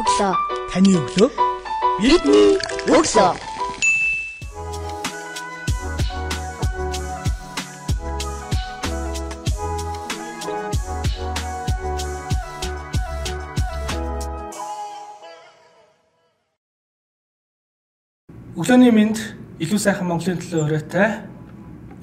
өглөө. 0.00 0.34
Таны 0.72 0.98
өглөө 0.98 1.30
Бидний 2.00 2.58
өглөө. 2.88 3.32
өглөөний 18.62 18.92
минь 18.94 19.16
илүү 19.58 19.78
сайхан 19.80 20.06
Монголын 20.06 20.38
төлөө 20.38 20.64
өрөөтэй 20.64 21.08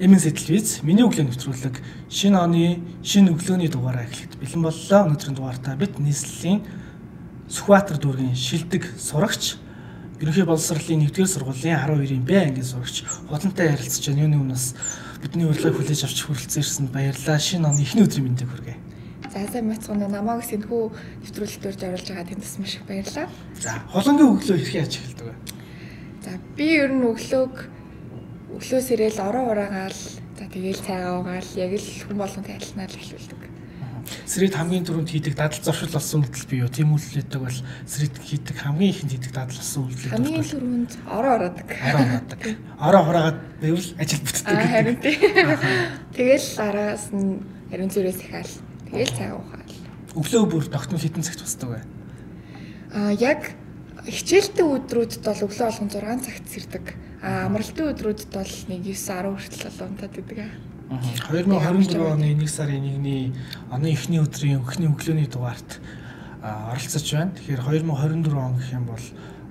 Эмэн 0.00 0.20
сэтлвиз 0.20 0.82
миний 0.84 1.06
өглөө 1.06 1.30
нэвтрүүлэг 1.30 1.80
шинэ 2.12 2.36
оны 2.36 2.80
шинэ 3.02 3.32
өглөөний 3.32 3.72
дугаараа 3.72 4.04
эхлэхэд 4.04 4.36
бэлэн 4.40 4.62
боллоо. 4.64 5.00
Өнөөдрийн 5.08 5.36
дугаартаа 5.36 5.74
бид 5.80 5.96
нийслэлийн 5.96 6.60
Сүхбаатар 7.50 7.98
дүүргийн 7.98 8.38
шилдэг 8.38 8.86
сурагч 8.94 9.58
Ерөнхий 10.20 10.44
боловсролын 10.44 11.08
1-р 11.08 11.26
сургуулийн 11.26 11.80
12-ийн 11.80 12.24
Б 12.28 12.36
ангийн 12.36 12.62
сурагч 12.62 13.08
худалдантай 13.08 13.72
ярилцж 13.72 14.04
байгаа 14.04 14.28
юуны 14.28 14.36
өмнөөс 14.36 14.66
бидний 15.24 15.48
урилгыг 15.48 15.80
хүлээж 15.80 16.04
авч 16.04 16.18
хүрэлцэн 16.28 16.60
ирсэнд 16.60 16.92
баярлалаа. 16.92 17.40
Шинэ 17.40 17.64
оны 17.64 17.80
эхний 17.80 18.04
өдрийн 18.04 18.28
мэндийг 18.28 18.52
хүргэе. 18.52 18.76
За 19.32 19.48
сайн 19.48 19.72
мэцгэн 19.72 20.12
намайг 20.12 20.44
сэнхүү 20.44 20.82
нэвтрүүлэлтээр 21.24 21.76
зориулж 21.80 22.06
байгаа 22.12 22.28
тэндээс 22.28 22.56
маш 22.60 22.72
их 22.76 22.84
баярлалаа. 22.84 23.26
За, 23.56 23.72
холонгийн 23.88 24.32
өглөө 24.36 24.56
хэрхэн 24.60 24.80
яаж 24.84 24.94
эхэлдэг 25.00 25.26
вэ? 25.26 25.34
За 26.20 26.30
би 26.52 26.66
ер 26.76 26.92
нь 26.92 27.08
өглөөг 27.08 27.56
өглөө 28.60 28.80
сэрэл 28.84 29.24
орон 29.24 29.46
ураагаал 29.56 30.00
за 30.36 30.44
тэгээл 30.52 30.84
цайгаа 30.84 31.14
угаал 31.24 31.50
яг 31.56 31.72
л 31.80 31.88
хүн 32.04 32.18
болгонтэй 32.20 32.54
адилнаар 32.60 32.92
л 32.92 33.00
эхлүүлдэг. 33.00 33.49
Сэрээд 34.30 34.54
хамгийн 34.54 34.86
түрүүнд 34.86 35.10
хийдэг 35.10 35.34
дадал 35.34 35.58
зуршил 35.58 35.90
болсон 35.90 36.22
үйлдэл 36.22 36.46
бий 36.46 36.62
юу? 36.62 36.70
Тийм 36.70 36.94
үйлдэлдэг 36.94 37.40
бол 37.42 37.58
сэрээд 37.82 38.14
хийдэг 38.22 38.56
хамгийн 38.62 38.94
ихэнд 38.94 39.12
хийдэг 39.18 39.32
дадал 39.34 39.58
болсон 39.58 39.90
үйлдэл. 39.90 40.14
Хамгийн 40.14 40.46
түрүүнд 40.46 40.92
орон 41.10 41.34
ураадаг. 41.34 41.68
Ороо 41.74 41.98
хураадаг. 42.06 42.40
Ороо 42.78 43.02
хураагаад 43.10 43.38
байвал 43.58 43.90
ажил 43.98 44.22
бүтдэг. 44.22 44.54
Харин 44.70 44.98
тий. 45.02 45.16
Тэгэл 46.14 46.48
араас 46.62 47.10
нь 47.10 47.42
ариун 47.74 47.90
зүрээс 47.90 48.22
ихаал. 48.22 48.54
Тэгэл 48.86 49.18
цайгаа 49.18 49.42
угаал. 49.42 49.74
Өглөө 50.14 50.42
бүр 50.46 50.64
тогтмол 50.70 51.02
хитэн 51.02 51.26
цагт 51.26 51.42
босдог 51.42 51.68
бай. 51.74 51.82
Аа 52.94 53.10
яг 53.10 53.58
хичээлтэй 54.06 54.62
өдрүүдэд 54.62 55.26
бол 55.26 55.42
өглөө 55.42 55.66
болгон 55.74 55.90
6 55.90 56.22
цагт 56.22 56.46
сэрдэг. 56.46 56.86
Аа 57.18 57.50
амралтын 57.50 57.90
өдрүүдэд 57.98 58.30
бол 58.30 58.46
1 58.46 58.78
9 58.78 58.94
10 58.94 59.26
хүртэл 59.34 59.86
унтаад 59.90 60.14
идэг 60.22 60.38
аа. 60.38 60.69
2024 60.90 62.02
оны 62.02 62.34
1 62.34 62.48
сарын 62.50 62.82
1-ний 62.82 63.32
оны 63.70 63.92
эхний 63.94 64.18
өдрийн 64.18 64.58
эхний 64.66 64.90
өглөөний 64.90 65.28
дугаарт 65.30 65.78
оролцож 66.42 67.06
байна. 67.14 67.30
Тэгэхээр 67.38 67.62
2024 67.86 68.34
он 68.34 68.56
гэх 68.58 68.72
юм 68.74 68.84
бол 68.90 69.04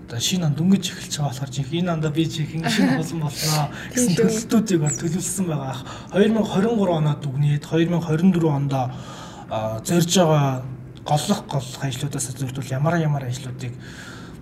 одоо 0.07 0.19
шинэ 0.19 0.45
он 0.51 0.53
дөнгөж 0.59 0.83
эхэлж 0.91 1.15
байгаа 1.15 1.31
болохоор 1.31 1.51
жинх 1.55 1.71
энэ 1.71 1.91
ондоо 1.95 2.11
би 2.11 2.25
жинхэнэ 2.27 2.67
шинэ 2.69 2.97
болсон 2.99 3.19
болсноо 3.23 3.71
гэсэн 3.95 4.13
төлөвлөлтүүдийг 4.19 4.81
бол 4.83 4.99
төлөвлөсөн 4.99 5.45
байгаа. 5.47 5.77
2023 6.11 6.97
оноод 6.99 7.19
дүгнээд 7.23 7.63
2024 7.63 8.49
онд 8.51 8.73
а, 8.75 9.79
зорж 9.79 10.11
байгаа 10.19 10.63
голлох 11.07 11.39
голлох 11.47 11.83
ажлуудаас 11.87 12.27
зөвлөл 12.35 12.73
ямар 12.75 12.99
ямар 12.99 13.23
ажлуудыг 13.31 13.71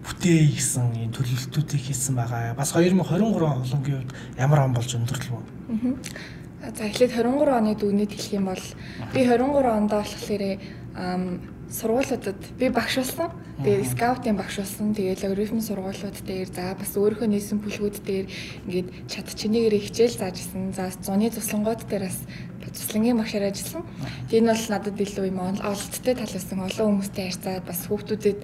бүтээе 0.01 0.49
гэсэн 0.49 0.97
энэ 0.97 1.13
төлөвлөлтүүдийг 1.13 1.83
хийсэн 1.93 2.17
байгаа. 2.17 2.57
Бас 2.57 2.73
2023 2.73 3.05
холонгийн 3.05 4.01
үед 4.01 4.11
ямар 4.39 4.65
он 4.65 4.73
болж 4.73 4.89
өндөрлөв? 4.97 5.45
За 6.61 6.83
эхлээд 6.89 7.13
23 7.13 7.53
оны 7.53 7.75
дүгнэд 7.77 8.11
хэлэх 8.11 8.33
юм 8.33 8.45
бол 8.49 8.65
би 9.13 9.21
23 9.21 9.77
онд 9.77 9.91
болохоор 9.93 10.57
сургуулиудад 11.69 12.41
би 12.57 12.69
багш 12.69 12.95
болсон. 12.97 13.29
Тэгээд 13.61 13.91
скаутын 13.91 14.37
багш 14.37 14.57
болсон. 14.57 14.95
Тэгээд 14.95 15.21
логарифм 15.23 15.59
сургуулиуд 15.61 16.17
дээр 16.25 16.49
за 16.49 16.73
бас 16.73 16.91
өөрийнхөө 16.95 17.27
нийсэн 17.27 17.59
бүлгүүд 17.61 17.97
дээр 18.07 18.25
ингээд 18.65 18.87
чад 19.11 19.27
чинийгэр 19.35 19.75
хичээл 19.85 20.17
зааж 20.17 20.37
исэн. 20.39 20.73
За 20.73 20.89
зуны 20.89 21.29
туслангууд 21.29 21.83
дээр 21.85 22.07
бас 22.07 22.23
туслангийн 22.71 23.17
багшаар 23.19 23.51
ажилласан. 23.51 23.83
Тэгээд 24.31 24.41
энэ 24.41 24.51
бол 24.55 24.65
надад 24.71 24.97
илүү 24.97 25.25
юм 25.27 25.39
ололттой 25.43 26.15
талаас 26.15 26.47
нь 26.47 26.63
олон 26.63 26.87
хүмүүстэй 26.87 27.25
харьцаад 27.27 27.63
бас 27.67 27.79
хүүхдүүдэд 27.85 28.39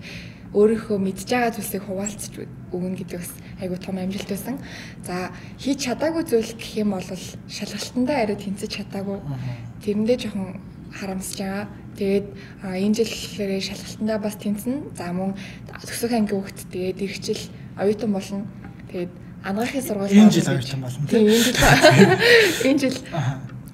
өөрийнхөө 0.53 0.97
мэдж 1.01 1.25
байгаа 1.29 1.51
зүйлсийг 1.57 1.83
хуваалцаж 1.89 2.33
өгнө 2.73 2.97
гэдэг 3.01 3.19
бас 3.19 3.31
айгуу 3.61 3.77
том 3.81 3.97
амжилт 3.97 4.29
байсан. 4.29 4.61
За 5.01 5.33
хийж 5.57 5.89
чадаагүй 5.89 6.23
зүйл 6.29 6.53
гэх 6.53 6.77
юм 6.77 6.93
бол 6.93 7.09
шалгалтандаа 7.49 8.17
арай 8.21 8.37
тэнцэж 8.37 8.69
чадаагүй. 8.69 9.17
Тэрэндээ 9.81 10.17
жоохон 10.21 10.61
харамсаж 10.93 11.37
байгаа. 11.41 11.67
Тэгээд 11.97 12.27
энэ 12.61 12.95
жил 12.97 13.09
гэхээр 13.09 13.51
шалгалтандаа 13.65 14.19
бас 14.21 14.35
тэнцэн. 14.37 14.75
За 14.93 15.09
мөн 15.13 15.33
төгсөх 15.81 16.13
ангийн 16.13 16.37
хүүхэд 16.37 16.69
тэгээд 16.69 16.99
ирчил 17.01 17.41
оюутан 17.77 18.11
болно. 18.13 18.45
Тэгээд 18.93 19.11
анагаахын 19.41 19.83
сургууль 19.83 20.13
Энэ 20.13 20.31
жил 20.37 20.49
оюутан 20.53 20.81
болно, 20.81 21.07
Тийм 21.09 21.27
энэ 21.29 21.43
жил 21.43 21.57
энэ 22.69 22.79
жил 22.79 22.97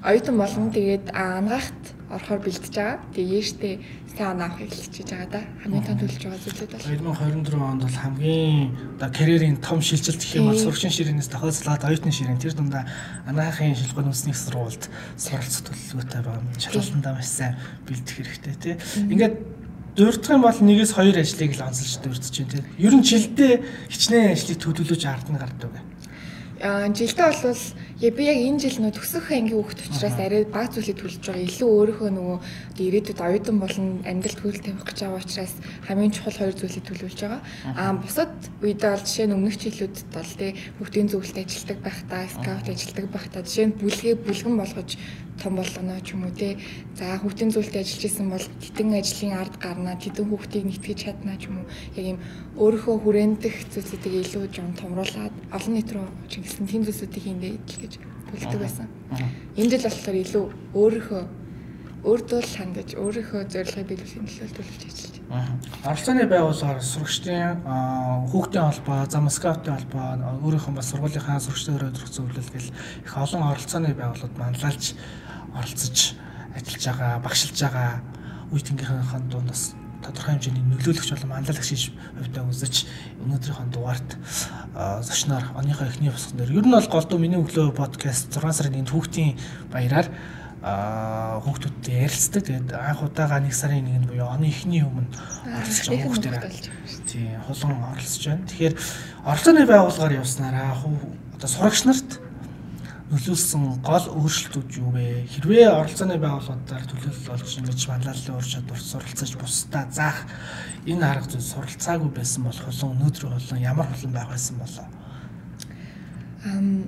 оюутан 0.04 0.36
болно. 0.40 0.72
Тэгээд 0.72 1.06
а, 1.12 1.44
анагаахт 1.44 1.84
орохоор 2.10 2.42
бэлдэж 2.42 2.74
байгаа. 2.74 2.98
Тэгээд 3.14 3.38
ээжтэй 3.38 3.74
сайн 4.18 4.42
авах 4.42 4.62
эхэлчихэж 4.66 5.10
байгаа 5.14 5.30
да. 5.30 5.42
Хамгийн 5.62 5.86
том 5.86 5.98
төлөж 6.02 6.22
байгаа 6.26 6.42
зүйлүүд 6.42 6.72
бол 6.74 7.14
2024 7.46 7.62
онд 7.62 7.84
бол 7.86 7.98
хамгийн 8.02 8.70
одоо 8.98 9.10
карьерийн 9.14 9.58
том 9.62 9.80
шилжилт 9.80 10.18
гэх 10.18 10.42
юм 10.42 10.50
бол 10.50 10.58
Тийм. 10.58 10.66
сурагчийн 10.66 10.96
ширээнээс 10.98 11.30
тохиолцлоод 11.30 11.86
оюутны 11.86 12.12
ширээн 12.12 12.42
тэр 12.42 12.54
дундаа 12.58 12.84
анагаахын 13.30 13.78
шилгүүн 13.78 14.10
үндэсний 14.10 14.34
сургуульд 14.34 14.84
суралцах 15.22 15.64
төлөвлөгөөтэй 15.70 16.22
байгаа. 16.26 16.44
Шалгалтандаа 16.58 17.14
маш 17.14 17.30
сайн 17.30 17.54
бэлдэх 17.86 18.16
хэрэгтэй 18.18 18.56
тий. 18.58 18.76
Ингээд 19.14 19.36
дурдах 19.96 20.32
юм 20.34 20.42
бол 20.42 20.60
нэгээс 20.60 20.92
хоёр 20.98 21.16
ажлыг 21.20 21.54
л 21.54 21.66
онцолж 21.68 21.94
дурдж 22.02 22.36
байна 22.42 22.54
тий. 22.58 22.64
Ер 22.82 22.94
нь 22.98 23.06
жилдээ 23.06 23.54
хичнээн 23.94 24.34
ажлыг 24.34 24.58
төлөвлөж 24.58 25.04
ард 25.06 25.28
нь 25.30 25.38
гардаг. 25.38 25.74
Аа 26.60 26.88
жилдээ 26.92 27.26
болвол 27.30 27.64
я 28.00 28.12
би 28.12 28.24
яг 28.24 28.40
энэ 28.40 28.64
жил 28.64 28.80
нөө 28.80 28.96
төгсөх 28.96 29.28
ангийн 29.28 29.60
хүүхд 29.60 29.80
учраас 29.92 30.16
арай 30.16 30.48
баг 30.48 30.72
зүйлийг 30.72 31.04
төлж 31.04 31.20
байгаа. 31.20 31.44
Илүү 31.44 31.68
өөрийнхөө 31.68 32.12
нөгөө 32.16 32.38
ирээдүйд 32.80 33.20
оюутан 33.20 33.58
болон 33.60 33.88
амьдралд 34.08 34.40
хөл 34.40 34.56
тавих 34.56 34.88
гэж 34.88 34.98
байгаа 35.04 35.20
учраас 35.20 35.54
хамгийн 35.84 36.16
чухал 36.16 36.40
хоёр 36.40 36.56
зүйлийг 36.56 36.86
төлөвлөж 36.88 37.20
байгаа. 37.20 37.42
Аа 37.76 38.00
бусад 38.00 38.32
үедээ 38.64 38.92
бол 38.96 39.04
жишээ 39.04 39.28
нь 39.28 39.36
өмнөх 39.36 39.56
жилүүдэд 39.60 40.08
бол 40.16 40.32
тий 40.40 40.52
хүүхдийн 40.80 41.08
зөвлөлт 41.12 41.38
ажилтдаг 41.44 41.80
байхдаа, 41.84 42.24
скаут 42.32 42.68
ажилтдаг 42.72 43.06
байхдаа 43.12 43.44
жишээ 43.44 43.68
нь 43.68 43.78
бүлгээ 43.84 44.16
бүлгэн 44.24 44.56
болгож 44.56 44.92
том 45.40 45.56
болгоно 45.56 46.00
ч 46.04 46.16
юм 46.16 46.24
уу 46.24 46.36
тий. 46.36 46.56
За 46.96 47.20
хүүхдийн 47.20 47.52
зөвлөлт 47.52 47.76
ажиллаж 47.80 48.04
исэн 48.04 48.28
бол 48.32 48.46
тэтэн 48.64 48.96
ажлын 48.96 49.40
ард 49.40 49.56
гарна, 49.60 49.96
тэтэн 49.96 50.28
хүүхдийг 50.28 50.66
нэтгэж 50.68 51.00
чадна 51.00 51.40
ч 51.40 51.48
юм 51.48 51.64
уу. 51.64 51.68
Яг 51.96 52.06
юм 52.16 52.20
өөрийнхөө 52.60 52.96
хүрэндэх 53.00 53.56
зүйлсүүдийг 53.72 54.16
илүү 54.20 54.44
жон 54.52 54.76
томруулад 54.76 55.36
олон 55.56 55.74
нийт 55.80 55.92
рүү 55.96 56.08
чиглэсэн 56.28 56.68
тийм 56.68 56.84
зүйлсүүдийг 56.84 57.24
хийндэ 57.24 57.48
идэл 57.56 57.89
гэж 57.90 57.94
төлдөг 58.30 58.60
байсан. 58.62 58.88
Энэ 59.58 59.70
жил 59.74 59.86
болохоор 59.90 60.18
илүү 60.22 60.46
өөрийнхөө 60.78 61.24
өөртөө 62.00 62.40
л 62.40 62.56
хангаж 62.56 62.90
өөрийнхөө 62.96 63.42
зорилгыг 63.52 63.88
биелүүлэхийн 63.92 64.24
төлөө 64.24 64.56
төлөвлөж 64.56 64.84
ажиллаж 64.88 65.16
байна. 65.28 65.60
Оролцооны 65.84 66.24
байгууллагаар 66.32 66.80
сурагчдын 66.80 67.60
хүүхдийн 68.32 68.66
холбоо, 68.72 69.00
зам 69.12 69.28
скаутын 69.28 69.76
холбоо, 69.76 70.08
өөрийнхөө 70.48 70.74
бас 70.80 70.88
сургуулийнхаа 70.96 71.44
сурагчдын 71.44 71.76
өрөөдрөх 71.76 72.08
зөвлөл 72.08 72.52
гэл 72.56 72.72
их 73.04 73.14
олон 73.20 73.44
оролцооны 73.52 73.92
байгууллагууд 74.00 74.40
манлайлж 74.40 74.96
оролцож 75.60 75.98
ажиллаж 76.56 76.84
байгаа, 76.88 77.20
багшилж 77.20 77.58
байгаа 77.68 77.92
үе 78.56 78.64
тэнгийнхээ 78.64 79.28
дундаас 79.28 79.76
тодорхой 80.10 80.34
хэмжээний 80.36 80.66
нөлөөлөгч 80.66 81.10
болон 81.14 81.30
манлайлагч 81.30 81.70
хийж 81.70 81.84
хувьдаа 82.18 82.44
үзэж 82.50 82.76
өнөөдрийнхөө 83.24 83.68
дугаарт 83.70 84.10
аа, 84.74 85.02
зочноор 85.06 85.46
оныхоо 85.54 85.86
эхний 85.86 86.10
босгон 86.10 86.38
дээр 86.42 86.58
ер 86.58 86.66
нь 86.66 86.74
бол 86.74 86.90
голдуу 86.90 87.18
миний 87.22 87.38
өглөө 87.38 87.78
подкаст 87.78 88.34
6 88.34 88.42
сарын 88.58 88.82
1-нд 88.82 88.90
хүүхдийн 88.90 89.38
баяраар 89.70 90.08
аа 90.60 91.40
хүүхдүүдтэй 91.46 92.04
ярилцдаг. 92.04 92.44
Тэгээд 92.44 92.70
анх 92.76 93.00
удаага 93.06 93.40
1 93.40 93.54
сарын 93.56 93.88
1-нд 93.88 94.10
буюу 94.12 94.28
оны 94.28 94.52
эхний 94.52 94.84
өмнө 94.84 95.08
оролцож 95.48 95.88
байгаа 95.88 96.04
хүүхдээр 96.04 96.04
хүүхд 96.04 96.24
болж 96.26 96.26
байгаа 96.26 96.52
шүү 96.52 97.00
дээ. 97.00 97.08
тий 97.08 97.28
хулан 97.48 97.80
оролцож 97.96 98.24
байна. 98.28 98.48
Тэгэхээр 98.50 98.76
оролцооны 99.24 99.64
байгууллагаар 99.70 100.20
явснараа 100.20 100.72
одоо 100.76 101.48
сурагч 101.48 101.88
нарт 101.88 102.10
нөлөөлсөн 103.10 103.82
гол 103.82 104.06
өөрчлөлтүүд 104.14 104.70
юу 104.78 104.90
вэ? 104.94 105.26
Хэрвээ 105.34 105.68
оролцооны 105.70 106.18
байгууллагуудаар 106.22 106.86
төлөвлөл 106.86 107.34
олж 107.34 107.52
ингэж 107.58 107.82
манлайллын 107.90 108.38
ур 108.38 108.46
чадвар 108.46 108.82
суралцаж 108.82 109.32
бусдаа 109.42 109.84
заах 109.90 110.20
энэ 110.86 111.06
арга 111.10 111.30
зүй 111.34 111.42
суралцаагүй 111.42 112.12
байсан 112.14 112.46
бол 112.46 112.60
хулан 112.62 112.94
өнөөдөр 112.94 113.34
хулан 113.34 113.66
ямар 113.66 113.88
хулан 113.90 114.14
байх 114.14 114.30
байсан 114.30 114.56
болоо? 114.62 114.88
Ам 116.46 116.86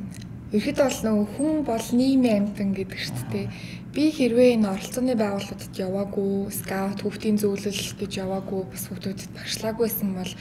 Ихэд 0.52 0.84
бол 0.84 1.00
нөгөө 1.08 1.28
хүн 1.32 1.56
бол 1.64 1.88
нийгмийн 1.96 2.52
амьтан 2.52 2.76
гэдэг 2.76 3.32
дээ. 3.32 3.48
Би 3.96 4.12
хэрвээ 4.12 4.60
энэ 4.60 4.68
оролцооны 4.68 5.16
байгууллагуудад 5.16 5.76
яваагүй, 5.80 6.52
скаут 6.52 7.00
хүүхдийн 7.00 7.40
зөвлөл 7.40 7.72
гэж 7.72 8.12
яваагүй, 8.20 8.62
бас 8.68 8.84
хүүхдүүдэд 8.92 9.32
багшлаагүйсэн 9.32 10.12
бол 10.12 10.32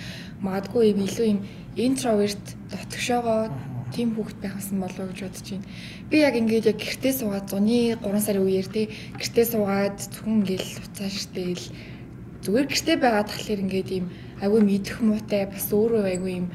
магадгүй 0.42 0.84
илүү 0.98 1.26
юм 1.30 1.40
интроверт 1.78 2.42
дотгошоогоо 2.74 3.54
тийм 3.94 4.08
хүүхэд 4.14 4.38
байхсан 4.42 4.78
болов 4.80 5.00
уу 5.00 5.10
гэж 5.10 5.20
бодож 5.26 5.46
байна. 5.50 5.68
Би 6.10 6.16
яг 6.22 6.34
ингээд 6.40 6.70
яг 6.72 6.78
гэртээ 6.80 7.12
суугаад 7.18 7.46
зуны 7.50 7.78
3 7.98 8.24
сарын 8.24 8.46
үеэр 8.46 8.68
тий 8.70 8.86
гэртээ 9.18 9.46
суугаад 9.50 9.96
зөвхөн 10.00 10.34
ингээл 10.40 10.70
уцааш 10.84 11.16
тэл 11.34 11.64
зүгээр 12.44 12.66
гэртээ 12.70 12.96
байгаа 13.02 13.24
тахлаар 13.28 13.60
ингээд 13.64 13.90
ийм 13.96 14.06
аягүй 14.40 14.62
мэдэх 14.64 14.96
муутай 15.04 15.44
бас 15.50 15.66
өөрөө 15.68 16.04
аягүй 16.08 16.32
ийм 16.38 16.46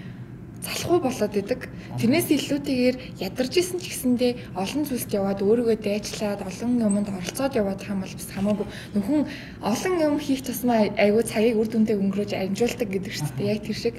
залхуу 0.66 1.00
болоод 1.00 1.36
идэг. 1.38 1.70
Тэрнээс 2.02 2.28
илүүтэйгээр 2.34 2.96
ядарч 3.22 3.54
исэн 3.62 3.78
ч 3.80 3.94
гэсэндээ 3.94 4.32
олон 4.58 4.84
зүйлд 4.90 5.12
яваад 5.14 5.40
өөрийгөө 5.46 5.78
дайчлаад 5.78 6.42
олон 6.42 6.82
юмд 6.82 7.08
оролцоод 7.14 7.54
яваад 7.54 7.82
хаан 7.86 8.02
бол 8.02 8.14
бас 8.18 8.30
хамаагүй 8.34 8.68
нөхөн 8.98 9.22
олон 9.62 9.94
юм 10.02 10.18
хийх 10.18 10.42
тусмаа 10.42 10.90
айгүй 10.98 11.24
цагийг 11.24 11.60
үр 11.62 11.70
дүндээ 11.70 12.02
өнгөрөөж 12.02 12.32
амжуулдаг 12.34 12.90
гэдэг 12.90 13.14
шүү 13.14 13.32
дээ. 13.38 13.52
Яг 13.54 13.62
тэр 13.62 13.78
шиг. 13.78 13.96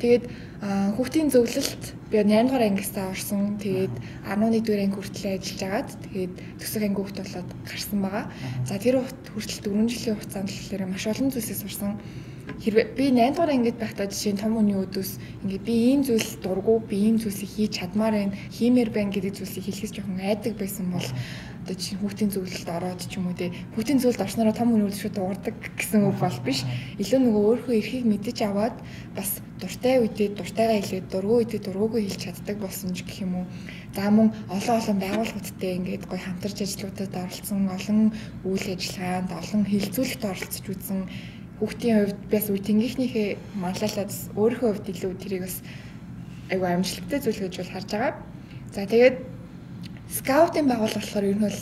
Тэгээд 0.00 0.24
хүүхдийн 0.96 1.28
зөвлөлт 1.32 1.84
би 2.10 2.16
8 2.20 2.48
дугаар 2.48 2.68
ангистаа 2.68 3.08
орсон. 3.08 3.56
Тэгээд 3.62 3.94
11 4.28 4.60
дугаар 4.60 4.82
анги 4.84 4.96
хүртэл 4.96 5.26
ажиллаж 5.36 5.62
агаад 5.64 5.90
тэгээд 6.04 6.34
төсөв 6.60 6.82
анги 6.84 6.98
хүүхд 7.00 7.16
болоод 7.22 7.50
гарсан 7.64 7.98
байгаа. 8.04 8.24
За 8.68 8.76
тэр 8.76 9.00
хүртэл 9.32 9.60
4 9.64 9.88
жилийн 9.88 10.16
хугацаанд 10.20 10.50
болохоор 10.52 10.82
маш 10.92 11.04
олон 11.08 11.28
зүйлсээ 11.32 11.58
сурсан 11.60 11.92
хэрвээ 12.62 12.86
би 12.96 13.04
8 13.10 13.34
дугаар 13.34 13.52
ангид 13.52 13.76
байхдаа 13.78 14.06
жишээ 14.06 14.32
нь 14.32 14.40
том 14.42 14.54
хүний 14.56 14.78
өдөөс 14.78 15.10
ингээ 15.44 15.66
би 15.66 15.74
ийм 15.90 16.00
зүйлс 16.06 16.40
дургу 16.40 16.80
би 16.80 16.96
ийм 17.10 17.16
зүйлсийг 17.18 17.50
хийж 17.52 17.72
чадмаар 17.78 18.14
байна 18.16 18.38
хиймээр 18.56 18.90
байна 18.94 19.12
гэдэг 19.12 19.34
зүйлсийг 19.36 19.64
хэлэхээс 19.66 19.92
жоохон 19.92 20.20
айдаг 20.22 20.54
байсан 20.56 20.86
бол 20.94 21.08
одоо 21.66 21.74
чинь 21.74 21.98
хүүхдийн 21.98 22.30
зөвлөлд 22.30 22.68
ороод 22.70 23.02
ч 23.02 23.18
юм 23.18 23.26
уу 23.26 23.34
те 23.34 23.50
хүүхдийн 23.74 23.98
зөвлөлд 23.98 24.22
орснороо 24.22 24.54
том 24.54 24.70
хүний 24.70 24.86
өдөөс 24.86 25.02
шууд 25.02 25.18
дуурдаг 25.18 25.54
гэсэн 25.74 26.06
үг 26.06 26.16
бол 26.22 26.38
биш. 26.46 26.62
Илүү 27.02 27.18
нөгөө 27.26 27.42
өөрийнхөө 27.42 27.74
эрхийг 27.74 28.06
мэдэж 28.06 28.38
аваад 28.46 28.76
бас 29.18 29.42
дуртай 29.58 29.98
үедээ 29.98 30.38
дуртайгаа 30.38 30.78
хэлээд 30.78 31.10
дургүй 31.10 31.36
үедээ 31.42 31.60
дургүйгүй 31.66 32.02
хэлж 32.06 32.20
чаддаг 32.22 32.56
болсон 32.62 32.94
ч 32.94 33.02
гэх 33.02 33.26
юм 33.26 33.42
уу. 33.42 33.46
За 33.98 34.06
мөн 34.14 34.30
олон 34.46 34.76
олон 34.78 34.98
байгууллагуудтай 35.02 35.72
ингээд 35.74 36.04
гоё 36.06 36.22
хамтарч 36.22 36.58
ажлуудад 36.62 37.12
оролцсон, 37.18 37.62
олон 37.66 37.98
үйл 38.46 38.66
ажиллагаанд, 38.70 39.30
олон 39.34 39.62
хилцүүлэгт 39.66 40.22
оролцож 40.22 40.66
үзсэн. 40.70 41.00
Хүүхдийн 41.58 41.96
хувьд 41.98 42.20
бас 42.30 42.46
үе 42.46 42.62
тэнгийнхнийхээ 42.62 43.28
манлайлаад 43.58 44.12
өөрийнхөө 44.38 44.70
хувьд 44.70 44.86
илүү 44.92 45.12
тэрийг 45.18 45.42
бас 45.48 45.56
айгүй 46.52 46.68
амжилттай 46.70 47.18
зүйл 47.24 47.42
гэж 47.42 47.54
бол 47.58 47.72
харж 47.74 47.90
байгаа. 47.90 48.14
За 48.76 48.84
тэгээд 48.84 49.16
скаутын 50.10 50.66
байгууллага 50.68 51.00
болохоор 51.02 51.24
ер 51.24 51.36
нь 51.36 51.46
бол 51.46 51.60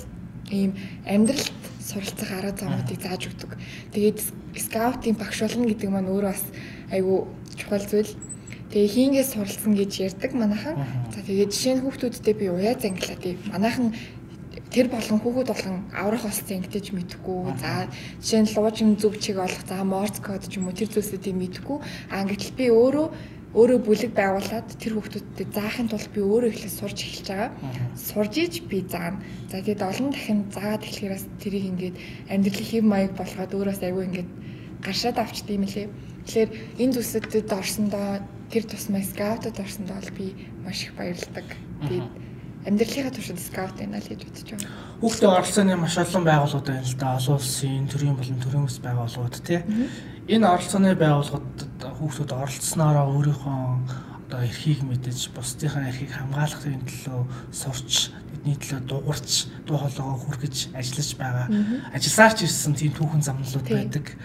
ийм 0.50 0.72
амьдралд 1.06 1.52
суралцах 1.80 2.30
арга 2.32 2.52
замуудыг 2.58 3.00
зааж 3.00 3.22
өгдөг. 3.28 3.50
Тэгээд 3.92 4.18
скаутын 4.56 5.16
багш 5.16 5.40
болно 5.40 5.68
гэдэг 5.68 5.88
маань 5.90 6.12
өөрөө 6.12 6.32
бас 6.32 6.44
айгүй 6.92 7.18
чухал 7.56 7.84
зүйл. 7.84 8.12
Тэгээ 8.72 8.94
хингээс 8.94 9.30
суралцсан 9.32 9.72
гэж 9.76 9.92
ярьдаг 10.08 10.32
манайхан. 10.34 10.76
За 11.14 11.20
тэгээд 11.22 11.52
жишээ 11.52 11.74
нь 11.78 11.82
хүүхдүүдтэй 11.84 12.34
би 12.34 12.46
уяа 12.50 12.74
зангилаа. 12.74 13.18
Тий 13.20 13.38
манайхан 13.52 13.94
тэр 14.74 14.90
болгон 14.90 15.20
хүүхэд 15.22 15.48
болгон 15.52 15.76
аврах 15.94 16.26
болсон 16.26 16.58
ингэж 16.58 16.86
мэдэхгүй. 16.90 17.54
За 17.62 17.86
жишээ 18.18 18.42
нь 18.42 18.50
луужин 18.50 18.90
зүг 18.98 19.14
чиг 19.22 19.38
олох 19.38 19.62
за 19.62 19.84
морс 19.84 20.18
код 20.18 20.42
ч 20.50 20.58
юм 20.58 20.66
уу 20.66 20.74
тэр 20.74 20.90
зүйлсүүдийг 20.90 21.36
мэдэхгүй. 21.38 21.78
А 22.10 22.26
гэтэл 22.26 22.58
би 22.58 22.66
өөрөө 22.74 23.06
өөрөө 23.54 23.78
бүлэг 23.86 24.12
байгуулад 24.18 24.68
тэр 24.82 24.98
хүүхдүүдэд 24.98 25.50
заахын 25.54 25.86
тулд 25.86 26.10
би 26.10 26.20
өөрөө 26.26 26.50
ихлэ 26.50 26.70
сурж 26.74 26.98
эхэлж 27.06 27.26
байгаа. 27.30 27.50
Сурж 27.94 28.34
иж 28.42 28.54
би 28.66 28.82
заана. 28.82 29.22
За 29.46 29.62
тэгээд 29.62 29.82
олон 29.86 30.10
дахин 30.10 30.40
заагаад 30.50 30.82
эхлэхээс 30.82 31.26
тэрийг 31.38 31.64
ингээд 31.70 31.96
амьдралын 32.34 32.66
хэв 32.66 32.82
маяг 32.82 33.12
болгоод 33.14 33.54
өөрөөс 33.54 33.80
аягүй 33.86 34.04
ингээд 34.10 34.30
гаршаад 34.82 35.18
авчт 35.22 35.46
юм 35.54 35.64
лээ. 35.70 35.86
Тэгэхээр 36.26 36.50
энэ 36.82 36.94
зүйлсүүдэд 36.98 37.50
орсондоо 37.54 38.26
тэр 38.50 38.64
тусмаа 38.66 39.06
скаутад 39.06 39.56
орсондоо 39.62 40.02
би 40.18 40.34
маш 40.66 40.82
их 40.82 40.98
баярлагдав. 40.98 41.46
Тэгээд 41.86 42.10
амьдралынхаа 42.66 43.12
туршид 43.12 43.40
скаут 43.40 43.76
байна 43.76 44.00
л 44.00 44.08
гэж 44.08 44.20
бодож 44.24 44.48
байгаа. 44.50 44.72
Хүүхдээ 45.00 45.30
оролцооны 45.30 45.76
маш 45.76 45.94
олон 46.00 46.24
байгууллагууд 46.24 46.68
байна 46.68 46.84
л 46.84 46.96
да. 46.96 47.16
Олон 47.20 47.36
улсын 47.36 47.84
төрийн 47.92 48.16
болон 48.16 48.38
төрийн 48.40 48.64
ус 48.64 48.78
байгууллагууд 48.80 49.36
тий. 49.44 49.60
Энэ 50.24 50.48
оролцооны 50.48 50.96
байгууллагуудад 50.96 51.84
хүүхдүүд 51.84 52.32
оролцсноороо 52.32 53.12
өөрийнхөө 53.12 53.60
одоо 54.24 54.40
эрхийг 54.40 54.80
мэдэж 54.80 55.36
бусдынхаа 55.36 55.92
эрхийг 55.92 56.16
хамгаалахын 56.16 56.80
төлөө 56.88 57.20
сурч 57.52 58.08
тэдний 58.32 58.56
төлөө 58.56 58.80
дуурч 58.88 59.52
дуу 59.68 59.76
хоолойгоо 59.84 60.16
хүргэж 60.24 60.72
ажиллаж 60.72 61.10
байгаа. 61.20 61.46
Ажилласаарч 61.92 62.40
ирсэн 62.40 62.72
тийм 62.72 62.96
түүхэн 62.96 63.20
замналууд 63.20 63.68
байдаг. 63.68 64.16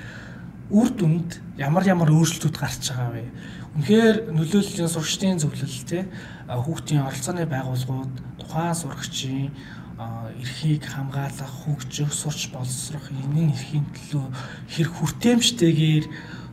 Үр 0.72 0.88
дүнд 0.88 1.44
ямар 1.60 1.84
ямар 1.84 2.16
өөрчлөлтүүд 2.16 2.56
гарч 2.56 2.95
байгаа 2.95 3.19
вэ? 3.19 3.28
Үнэхээр 3.75 4.31
нөлөөллийн 4.31 4.88
сурчдын 4.88 5.44
зөвлөл 5.44 5.84
тий 5.84 6.07
хүүхдийн 6.48 7.04
оролцооны 7.04 7.44
байгууллагууд 7.44 8.16
тухайн 8.40 8.72
сурагчийн 8.72 9.52
эрхийг 10.00 10.84
хамгаалах, 10.88 11.51
хөгжих, 11.63 12.13
сурч 12.13 12.50
боловсрох 12.56 13.12
энийн 13.12 13.51
эрхийн 13.51 13.88
төлөө 13.92 14.28
хэрэг 14.72 14.94
хүртээмжтэйгээр 14.96 16.06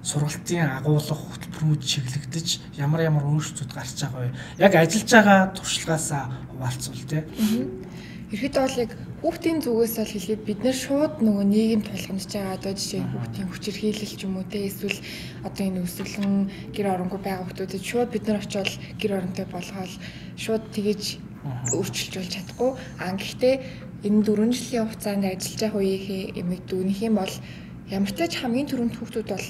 сургалтын 0.02 0.66
агуулгах 0.78 1.18
хөтөлбөрүүд 1.18 1.82
чиглэгдэж 1.82 2.48
ямар 2.78 3.06
ямар 3.06 3.26
өөрчлөлтүүд 3.26 3.70
гарч 3.74 4.02
байгаа 4.02 4.22
вэ? 4.22 4.34
Яг 4.62 4.72
ажиллаж 4.74 5.10
байгаа 5.10 5.40
туршлагаасаа 5.54 6.24
хуваалцвал 6.50 7.04
тий. 7.10 7.22
Ерхэд 8.34 8.54
бол 8.58 8.82
яг 8.82 8.90
хүүхдийн 9.22 9.58
зүгээс 9.62 9.94
бол 9.98 10.14
хэлээд 10.14 10.42
бид 10.46 10.60
нэр 10.66 10.74
шууд 10.74 11.14
нөгөө 11.22 11.46
нийгэм 11.46 11.82
тулгамдж 11.86 12.30
байгаа 12.34 12.58
одоо 12.58 12.72
жишээ 12.74 13.02
хүүхдийн 13.02 13.48
хүчирхийлэл 13.50 14.14
ч 14.18 14.22
юм 14.26 14.34
уу 14.38 14.46
те 14.50 14.66
эсвэл 14.66 14.98
одоо 15.46 15.62
энэ 15.66 15.82
өсвөлэн 15.86 16.34
гэр 16.74 16.86
оронгүй 16.90 17.20
байгаа 17.22 17.46
хүүхдүүдэд 17.46 17.84
шууд 17.86 18.10
бид 18.10 18.24
нар 18.26 18.42
очиод 18.42 18.70
гэр 18.98 19.12
оронтой 19.18 19.46
болгоод 19.50 19.92
шууд 20.34 20.64
тэгэж 20.74 21.02
өөрчилж 21.72 22.12
болж 22.16 22.30
чадахгүй. 22.34 22.70
А 23.00 23.12
гэхдээ 23.16 23.54
энэ 24.06 24.22
4 24.24 24.52
жилийн 24.52 24.84
хугацаанд 24.86 25.24
ажиллаж 25.24 25.60
байгаа 25.60 25.80
үеийнхээ 25.82 26.24
эмэг 26.40 26.60
дүүнийх 26.70 27.00
юм 27.08 27.14
бол 27.18 27.34
ямар 27.90 28.10
ч 28.10 28.14
тач 28.18 28.32
хамгийн 28.38 28.68
түрүүнд 28.70 28.94
хүүхдүүд 28.96 29.28
бол 29.30 29.48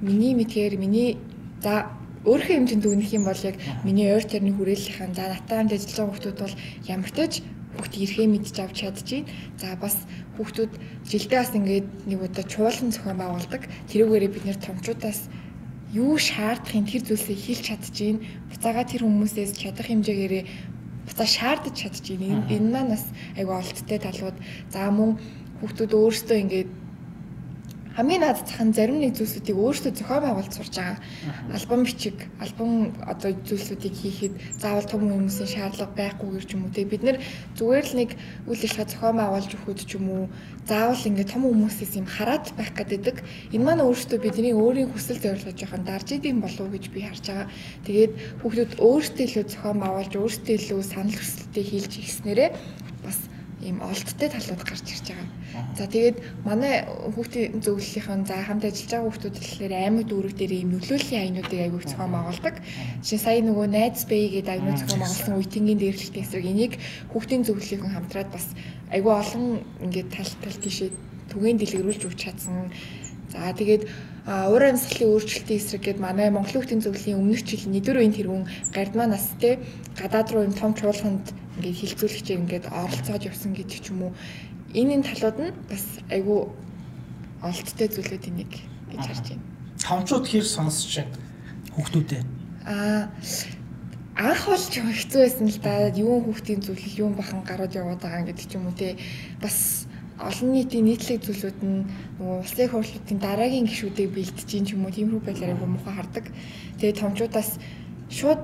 миний 0.00 0.32
мэдгээр 0.34 0.74
миний 0.80 1.16
за 1.64 1.88
өөрийнхөө 2.24 2.56
хэмжээнд 2.56 2.84
дүгнэх 2.84 3.10
юм 3.12 3.24
бол 3.28 3.40
яг 3.44 3.56
миний 3.84 4.08
ойр 4.08 4.24
тэрний 4.24 4.54
хүрээллийнхэн 4.56 5.12
за 5.12 5.28
натаа 5.28 5.56
хамт 5.60 5.76
ажиллаж 5.76 5.96
байгаа 5.96 6.08
хүмүүс 6.08 6.40
бол 6.40 6.54
ямар 6.88 7.10
ч 7.12 7.16
тач 7.20 7.34
хүүхд 7.74 7.94
ирэхээ 8.00 8.28
мэдж 8.32 8.56
авч 8.64 8.76
чадчихээн. 8.80 9.26
За 9.60 9.76
бас 9.76 9.96
хүүхдүүд 10.36 10.72
жилдээ 11.10 11.38
бас 11.42 11.52
ингээд 11.52 11.86
нэг 12.08 12.20
удаа 12.22 12.44
чуулган 12.48 12.90
зохион 12.94 13.18
байгуулдаг. 13.20 13.62
Тэрүүгээрээ 13.90 14.30
бид 14.32 14.44
нэр 14.46 14.58
томчуудаас 14.62 15.20
юу 15.92 16.16
шаардахын 16.16 16.86
тэр 16.86 17.02
зүйлсийг 17.02 17.40
хэлж 17.44 17.64
чадчихээн. 17.68 18.18
Буцаага 18.50 18.82
тэр 18.88 19.02
хүмүүсээс 19.04 19.52
чадах 19.58 19.86
хэмжээгээрээ 19.90 20.44
буцаа 21.06 21.28
шаардаж 21.28 21.74
чадчихээн. 21.74 22.48
Энэ 22.54 22.68
маань 22.72 22.92
бас 22.94 23.04
айгүй 23.38 23.54
олдтой 23.54 23.98
талууд. 24.00 24.36
За 24.72 24.90
мөн 24.90 25.20
хүүхдүүд 25.60 25.92
өөрсдөө 25.94 26.38
ингээд 26.42 26.70
хамгийн 27.94 28.26
наад 28.26 28.42
зах 28.42 28.58
нь 28.58 28.74
зарим 28.74 28.98
нэг 28.98 29.14
зүйлсүүдийг 29.14 29.54
өөртөө 29.54 29.92
зохион 29.94 30.22
байгуулж 30.26 30.50
сурж 30.50 30.74
байгаа. 30.74 30.98
Альбом 31.54 31.80
бичиг, 31.86 32.16
альбом 32.42 32.90
одоо 33.06 33.30
зүйлсүүдийг 33.46 33.94
хийхэд 33.94 34.34
заавал 34.58 34.82
том 34.90 35.06
хүмүүсийн 35.06 35.46
шаардлага 35.46 35.94
байхгүйгээр 35.94 36.46
ч 36.46 36.50
юм 36.58 36.66
уу 36.66 36.74
те 36.74 36.82
бид 36.82 37.06
нэр 37.06 37.22
зүгээр 37.54 37.86
л 37.86 37.98
нэг 38.02 38.10
үйл 38.50 38.62
ажиллагаа 38.66 38.90
зохион 38.90 39.16
байгуулж 39.22 39.50
өгөхөд 39.54 39.80
ч 39.86 39.92
юм 39.94 40.06
уу 40.10 40.24
заавал 40.66 41.06
ингээд 41.06 41.30
том 41.30 41.42
хүмүүсээс 41.46 41.92
юм 41.94 42.06
хараад 42.10 42.46
байх 42.58 42.72
гэдэг. 42.74 43.16
Энэ 43.54 43.62
маань 43.62 43.86
өөртөө 43.86 44.18
бидний 44.18 44.54
өөрийн 44.58 44.90
хүсэл 44.90 45.22
зорилгоо 45.22 45.54
жоохон 45.54 45.86
дарж 45.86 46.08
идэм 46.18 46.42
болов 46.42 46.66
уу 46.66 46.74
гэж 46.74 46.84
би 46.90 47.06
харж 47.06 47.24
байгаа. 47.30 47.46
Тэгээд 47.86 48.12
хүүхдүүд 48.42 48.72
өөртөө 48.82 49.24
илүү 49.28 49.44
зохион 49.54 49.78
байгуулж 49.78 50.12
өөртөө 50.18 50.54
илүү 50.58 50.80
санал 50.82 51.14
хүсэлтээ 51.14 51.64
хийлж 51.70 51.92
ихснээрээ 52.02 52.50
бас 53.06 53.18
ийм 53.64 53.80
олдтой 53.80 54.28
талууд 54.28 54.62
гарч 54.62 54.86
ирж 54.92 55.06
байгаа. 55.08 55.28
За 55.78 55.84
тэгээд 55.88 56.16
манай 56.44 56.84
хүүхдийн 57.16 57.64
зөвлөлийнхэн 57.64 58.22
за 58.28 58.36
хамт 58.44 58.64
ажиллаж 58.68 58.90
байгаа 58.92 59.08
хүүхдүүд 59.08 59.36
болохоор 59.40 59.72
аймаг 59.74 60.04
дүүрэг 60.08 60.34
дээр 60.36 60.52
ийм 60.52 60.70
нөлөөллийн 60.76 61.22
аянуудыг 61.24 61.60
аягүй 61.64 61.80
зохион 61.82 62.12
байгуулдаг. 62.12 62.54
Жишээ 63.00 63.24
сая 63.24 63.40
нөгөө 63.40 63.66
найз 63.72 64.04
бэй 64.04 64.24
гэдэг 64.36 64.52
аянууд 64.52 64.78
зохион 64.84 65.00
байгуулсан 65.00 65.34
үеийнгийн 65.40 65.80
дээрлэлтийн 65.80 66.24
эсрэг 66.24 66.46
энийг 66.52 66.72
хүүхдийн 67.10 67.42
зөвлөлийнхэн 67.48 67.94
хамтраад 67.96 68.30
бас 68.36 68.46
аягүй 68.92 69.14
олон 69.16 69.44
ингээд 69.84 70.08
тал 70.12 70.32
тал 70.44 70.58
тийшээ 70.60 70.90
түгээн 71.32 71.58
дэлгэрүүлж 71.58 72.02
өгч 72.04 72.20
чадсан. 72.20 72.68
За 73.32 73.50
тэгээд 73.56 73.82
уур 74.24 74.62
амьсгалын 74.62 75.12
өөрчлөлтийн 75.12 75.60
эсрэг 75.60 75.82
гээд 75.84 76.00
манай 76.00 76.30
Монголын 76.32 76.56
хүүхдийн 76.56 76.84
зөвлөлийн 76.84 77.20
өмнөх 77.20 77.42
жил 77.44 77.64
нийтвэр 77.68 78.00
үеийн 78.00 78.16
тэргүүн 78.16 78.44
гардмаа 78.72 79.08
нас 79.10 79.26
те 79.36 79.60
гадаад 80.00 80.28
руу 80.32 80.46
юм 80.48 80.54
том 80.56 80.72
чуулганд 80.72 81.28
ингээд 81.58 81.78
хилцүүлэгчээр 81.80 82.42
ингээд 82.42 82.66
оролцоод 82.70 83.22
явсан 83.24 83.52
гэдэг 83.54 83.78
ч 83.80 83.90
юм 83.90 84.10
уу. 84.10 84.12
Энэ 84.74 84.98
энэ 84.98 85.08
талууд 85.14 85.38
нь 85.38 85.54
бас 85.70 85.84
айгүй 86.10 86.40
олдтой 87.42 87.88
зүйлүүд 87.88 88.24
энийг 88.30 88.52
гэж 88.90 89.02
харж 89.06 89.26
байна. 89.30 89.44
Томчууд 89.78 90.24
хэр 90.26 90.46
сонсож 90.46 90.92
байна 90.98 91.14
хүүхдүүдээ? 91.74 92.22
Аа 92.66 93.10
анх 94.14 94.46
бол 94.46 94.62
ч 94.62 94.78
хэцүү 94.78 95.20
байсан 95.26 95.46
л 95.50 95.58
да. 95.58 95.90
Юу 95.90 96.22
хүүхдийн 96.22 96.62
зүйлэл 96.62 97.00
юу 97.02 97.10
бахан 97.14 97.42
гарууд 97.42 97.74
яваад 97.74 98.00
байгаа 98.00 98.30
гэдэг 98.30 98.46
ч 98.46 98.54
юм 98.54 98.70
уу 98.70 98.78
те. 98.78 98.94
Бас 99.42 99.86
олон 100.18 100.54
нийтийн 100.54 100.86
нийтлэг 100.86 101.26
зүйлүүд 101.26 101.58
нь 101.66 101.82
нөгөө 102.22 102.38
улсын 102.46 102.70
хурлуудын 102.70 103.18
дараагийн 103.18 103.66
гишүүдийг 103.66 104.14
бэлдэж 104.14 104.46
чинь 104.46 104.66
ч 104.66 104.78
юм 104.78 104.86
уу 104.86 104.94
тиймэрхүү 104.94 105.26
байдлаар 105.26 105.52
айгүй 105.58 105.68
муухай 105.68 105.94
хардаг. 105.98 106.24
Тэгээ 106.78 107.00
томчуудаас 107.02 107.58
шууд 108.14 108.42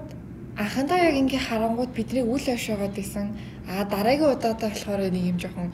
анхандаа 0.63 0.99
яг 1.09 1.17
ингээ 1.23 1.41
харангууд 1.49 1.93
бидний 1.97 2.25
үл 2.25 2.45
авшаагаад 2.55 2.95
байсан. 2.97 3.27
А 3.69 3.85
дараагийн 3.85 4.35
удаадаа 4.37 4.71
болохоор 4.71 5.01
нэг 5.09 5.25
юм 5.33 5.39
жоохон 5.41 5.69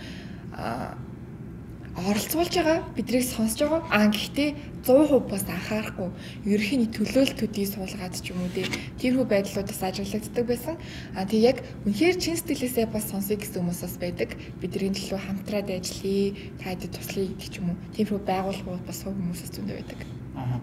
оролцуулж 1.97 2.53
байгаа 2.55 2.79
биднийг 2.97 3.25
сонсож 3.25 3.61
байгаа 3.65 3.83
аа 3.89 4.07
гэхдээ 4.13 4.51
100% 4.85 5.33
бас 5.33 5.45
анхаарахгүй 5.49 6.09
ерөнхийний 6.53 6.91
төлөөлтүүдийг 6.93 7.69
суулгаад 7.73 8.15
ч 8.21 8.31
юм 8.31 8.45
уу 8.45 8.53
тиймэрхүү 8.53 9.27
байдлуудаас 9.33 9.83
ажиглагддаг 9.83 10.45
байсан. 10.47 10.77
А 11.17 11.25
тэг 11.25 11.41
яг 11.51 11.59
үнэхээр 11.89 12.17
чин 12.21 12.37
сэтгэлээсээ 12.37 12.87
бас 12.93 13.09
сонсъё 13.09 13.41
гэсэн 13.41 13.65
хүмүүс 13.65 13.81
бас 13.81 13.97
байдаг. 13.97 14.31
Бидний 14.61 14.93
төлөө 14.93 15.21
хамтраад 15.25 15.69
ажиллая, 15.73 16.37
таад 16.61 16.85
туслая 16.85 17.27
гэх 17.33 17.49
ч 17.49 17.55
юм 17.65 17.73
уу. 17.73 17.81
Тиймэрхүү 17.97 18.21
байгууллагууд 18.29 18.85
бас 18.85 18.99
хувь 19.01 19.17
хүмүүсээс 19.17 19.53
зөндөө 19.57 19.77
байдаг. 19.81 20.01
Аа. 20.37 20.61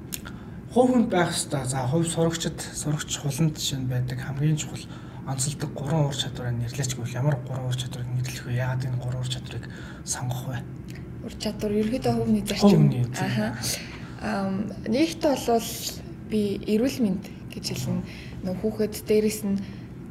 Хувь 0.74 0.90
хүнд 0.90 1.10
байх 1.14 1.30
хэвээр 1.30 1.70
за 1.70 1.86
хувь 1.86 2.10
сурагчид, 2.10 2.58
сурагч 2.58 3.14
хуланд 3.22 3.62
нь 3.62 3.86
байдаг 3.86 4.18
хамгийн 4.18 4.58
чухал 4.58 4.82
онцлдог 5.30 5.70
гурван 5.78 6.10
ур 6.10 6.18
чадварыг 6.18 6.58
нэрлэж 6.58 6.98
гэвэл 6.98 7.14
ямар 7.14 7.38
гурван 7.46 7.70
ур 7.70 7.78
чадварыг 7.78 8.10
нэрлэх 8.10 8.46
вэ? 8.50 8.58
Яагаад 8.58 8.86
энэ 8.90 8.98
гурван 8.98 9.22
ур 9.22 9.30
чадварыг 9.30 9.66
сонгох 10.02 10.50
вэ? 10.50 10.58
ур 11.24 11.34
чадвар 11.40 11.72
ерөөдөө 11.72 12.14
хувийн 12.20 12.48
зарчим. 12.48 12.84
Аха. 13.16 13.56
Аа 14.20 14.50
нэгт 14.90 15.24
болвол 15.24 15.70
би 16.28 16.42
эрүүл 16.68 17.00
мэнд 17.00 17.24
гэж 17.54 17.66
хэлнэ. 17.72 18.04
Нөх 18.44 18.60
хүүхэд 18.60 18.94
дээрэс 19.08 19.40
нь 19.48 19.62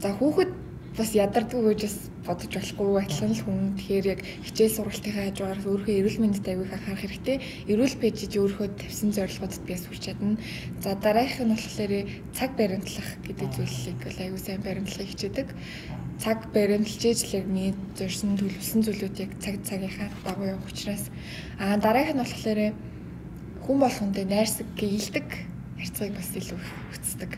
за 0.01 0.17
хүүхэд 0.17 0.62
бас 0.97 1.11
ядардгүй 1.17 1.63
гэж 1.73 1.81
бас 1.87 1.97
бодож 2.27 2.53
болохгүй 2.55 3.01
адилхан 3.03 3.33
л 3.33 3.43
хүн. 3.43 3.61
Тэгэхээр 3.79 4.07
яг 4.13 4.21
хичээл 4.47 4.77
сургалтынхаа 4.77 5.25
хажуугаар 5.33 5.61
өөрийнхөө 5.65 5.99
эрүүл 5.99 6.21
мэндэд 6.23 6.47
аягүй 6.49 6.69
анхаарах 6.69 7.03
хэрэгтэй. 7.03 7.37
Эрүүл 7.73 7.97
пэйжиж 7.99 8.33
өөрийнхөө 8.37 8.69
тавьсан 8.79 9.11
зорилгуудад 9.17 9.63
би 9.67 9.75
сурч 9.75 10.03
чадна. 10.07 10.37
За 10.85 10.95
дараагийнх 10.95 11.43
нь 11.49 11.55
болохоор 11.57 11.93
цаг 12.37 12.51
баримтлах 12.61 13.11
гэдэг 13.27 13.49
зүйлийг 13.57 13.99
бол 14.05 14.19
аягүй 14.21 14.41
сайн 14.41 14.63
баримтлахыг 14.63 15.11
хичээдэг 15.11 15.49
цаг 16.23 16.39
баримталж 16.55 17.03
ижлэг 17.03 17.47
миний 17.51 17.75
зорьсон 17.99 18.39
төлөвлөсөн 18.39 18.87
зүйлүүдийг 18.87 19.31
цаг 19.43 19.59
цагийнхаа 19.67 20.07
дагуу 20.23 20.55
явах 20.55 20.71
учраас 20.71 21.11
аа 21.59 21.75
дараагийнх 21.83 22.15
нь 22.15 22.23
болохоор 22.23 22.61
хүн 23.67 23.79
болгондөө 23.83 24.25
найрсаг 24.31 24.69
гээлдэг 24.79 25.29
харьцааг 25.83 26.15
бас 26.15 26.31
илүү 26.39 26.59
хүсдэг. 26.95 27.31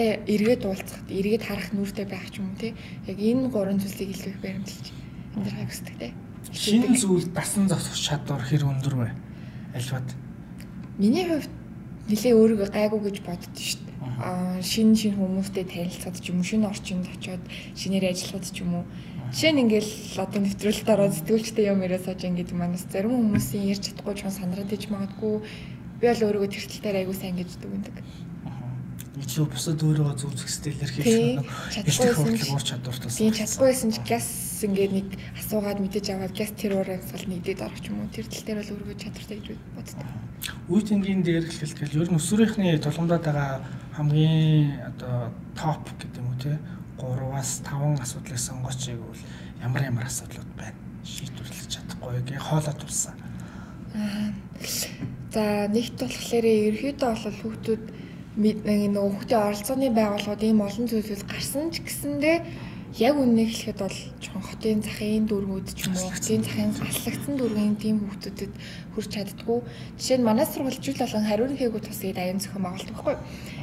Бусдтай 0.00 0.24
эргээд 0.32 0.64
уулзахад 0.64 1.08
эргээд 1.12 1.44
харах 1.44 1.68
нүртэй 1.76 2.06
байх 2.08 2.32
ч 2.32 2.40
юм 2.40 2.56
тий. 2.56 2.72
Яг 3.04 3.20
энэ 3.20 3.52
гурван 3.52 3.80
зүйлсийг 3.84 4.16
илүү 4.16 4.32
их 4.32 4.40
баримталж 4.40 4.86
амьдрахыг 5.36 5.68
хүсдэг 5.68 5.96
тий. 6.00 6.12
Шинэ 6.56 6.96
зүйл 6.96 7.28
дасан 7.28 7.68
зогсох 7.68 8.00
чадвар 8.00 8.40
хэр 8.40 8.64
өндөр 8.64 8.94
вэ? 8.96 9.12
Альваад. 9.76 10.08
Миний 10.96 11.28
хувьд 11.28 11.52
нэлээ 12.08 12.32
өөрийгөө 12.32 12.68
гайгүй 12.72 13.00
гэж 13.12 13.16
боддоо 13.28 13.60
шүү 13.60 13.84
дээ 13.84 14.64
шин 14.64 14.96
шин 14.96 15.20
хүмүүстэй 15.20 15.68
танилцаад 15.68 16.16
ч 16.16 16.32
юм 16.32 16.40
уу 16.40 16.48
шинэ 16.48 16.64
орчинд 16.72 17.04
очиод 17.04 17.44
шинээр 17.76 18.08
ажиллахад 18.08 18.48
ч 18.48 18.64
юм 18.64 18.80
уу 18.80 18.84
жишээ 19.36 19.52
нь 19.52 19.62
ингээл 19.68 19.92
одоо 20.16 20.40
нэвтрүүлэлт 20.40 20.88
ороод 20.88 21.12
сэтгүүлчтэй 21.12 21.68
юм 21.68 21.84
яриа 21.84 22.00
сууж 22.00 22.24
ингээд 22.24 22.56
манаас 22.56 22.88
зарим 22.88 23.20
хүмүүсийн 23.20 23.68
ярьж 23.68 23.92
чадахгүй 23.92 24.16
ч 24.16 24.20
сандраад 24.32 24.72
иж 24.72 24.88
магадгүй 24.88 25.34
би 26.00 26.04
бол 26.08 26.24
өөрийгөө 26.24 26.50
тэртэлтэй 26.56 27.04
айгуу 27.04 27.16
сайн 27.16 27.36
гэж 27.36 27.50
дүгнэдэг. 27.60 27.96
Илүү 29.10 29.46
бусад 29.50 29.82
өөрийгөө 29.82 30.14
зөв 30.22 30.30
зөвхөстэй 30.38 30.70
илэрхийлэх 30.70 31.42
чадахгүй 31.74 32.14
хүртэл 32.14 32.52
уур 32.54 32.62
чадвартай. 32.62 33.10
Тийм 33.10 33.34
чадахгүйсэн 33.34 33.90
ч 33.90 33.98
гяс 34.06 34.28
ингээд 34.62 34.92
нэг 34.94 35.08
асуугаад 35.34 35.82
мэдээж 35.82 36.06
аваад 36.14 36.30
гяс 36.30 36.54
тэр 36.54 36.78
уураас 36.78 37.10
бол 37.10 37.26
нэгдээд 37.26 37.58
орох 37.58 37.82
юм 37.90 38.06
уу 38.06 38.14
тэр 38.14 38.30
тал 38.30 38.46
дээр 38.46 38.58
бол 38.62 38.70
өөрийгөө 38.70 39.02
чадвартай 39.02 39.38
гэж 39.42 39.58
боддог. 39.74 40.06
Үе 40.70 40.82
тэнгийн 40.86 41.22
дээр 41.26 41.46
хэлтэл 41.50 41.98
ер 42.06 42.10
нь 42.14 42.18
өсвөрийнхний 42.22 42.78
тулгамдаад 42.78 43.24
байгаа 43.26 43.50
хамгийн 43.98 44.78
одоо 44.94 45.34
топ 45.58 45.82
гэдэг 45.98 46.22
юм 46.22 46.30
уу 46.30 46.38
те 46.38 46.54
3-аас 47.02 47.66
5 47.66 47.98
асуудлыг 47.98 48.38
сонгооч 48.38 48.94
гэвэл 48.94 49.26
ямар 49.58 49.82
ямар 49.90 50.06
асуудлууд 50.06 50.50
байна 50.54 50.78
шийдвэрлэж 51.02 51.66
чадахгүй 51.66 52.22
гээ 52.30 52.38
хоолой 52.38 52.74
тулсан. 52.78 53.16
За 55.34 55.66
нэгт 55.66 55.98
болохоор 55.98 56.46
ерөөхдөө 56.46 57.10
бол 57.10 57.38
хүүхдүүд 57.40 57.82
нөгөө 58.40 59.12
хүүхдийн 59.12 59.44
оролцооны 59.44 59.88
байгууллагууд 59.92 60.42
ийм 60.48 60.60
олон 60.64 60.86
зүйлүүд 60.88 61.22
гарсан 61.28 61.68
ч 61.68 61.84
гэсэндээ 61.84 62.36
яг 62.98 63.14
үннийг 63.20 63.52
хэлэхэд 63.52 63.78
бол 63.84 63.98
жоохон 64.18 64.44
хотын 64.48 64.80
захын 64.82 65.28
дүүргүүд 65.28 65.68
ч 65.76 65.86
юм 65.86 65.94
уу 66.00 66.10
хотын 66.10 66.42
захын 66.42 66.72
аллагдсан 66.72 67.34
дүүргийн 67.36 67.76
тийм 67.76 67.96
хүүхдүүдэд 68.00 68.52
хүрч 68.96 69.10
чаддгүй. 69.14 69.58
Жишээ 70.00 70.18
нь 70.18 70.26
манай 70.26 70.46
сургууль 70.48 70.80
жил 70.80 70.98
болгон 70.98 71.28
хариун 71.28 71.54
хийгүү 71.54 71.80
тусгыг 71.84 72.18
аян 72.18 72.40
зохион 72.42 72.64
байгуулдаг 72.64 72.96
байхгүй. 72.96 73.16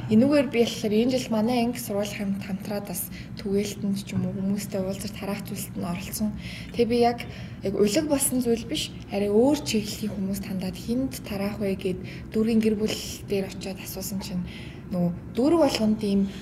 Энүүгээр 0.08 0.48
би 0.48 0.64
болохоор 0.64 0.94
энэ 0.96 1.12
жил 1.20 1.28
манай 1.28 1.68
анги 1.68 1.76
сургууль 1.76 2.08
хамт 2.08 2.40
хамтраад 2.40 2.88
бас 2.88 3.12
түгээлтэнд 3.44 4.08
ч 4.08 4.16
юм 4.16 4.24
уу 4.24 4.32
хүмүүстэй 4.40 4.80
уулзалт 4.80 5.12
тараах 5.12 5.44
зүйлсэд 5.44 5.76
нь 5.76 5.84
оролцсон. 5.84 6.32
Тэгээ 6.72 6.88
би 6.88 6.98
яг 7.04 7.18
яг 7.60 7.74
улиг 7.76 8.08
болсон 8.08 8.40
зүйл 8.40 8.64
биш 8.64 8.88
арай 9.12 9.28
өөр 9.28 9.60
чиглэлийн 9.68 10.08
хүмүүс 10.16 10.40
тандаад 10.48 10.80
хинд 10.80 11.12
тараах 11.28 11.60
вэ 11.60 11.76
гэд 11.76 12.00
дүүргийн 12.32 12.56
гэр 12.64 12.76
бүл 12.80 12.98
дээр 13.28 13.52
очиод 13.52 13.84
асуусан 13.84 14.24
чинь 14.24 14.48
нөгөө 14.96 15.12
дүүрэг 15.36 15.60
болгонд 15.60 16.00
ийм 16.00 16.32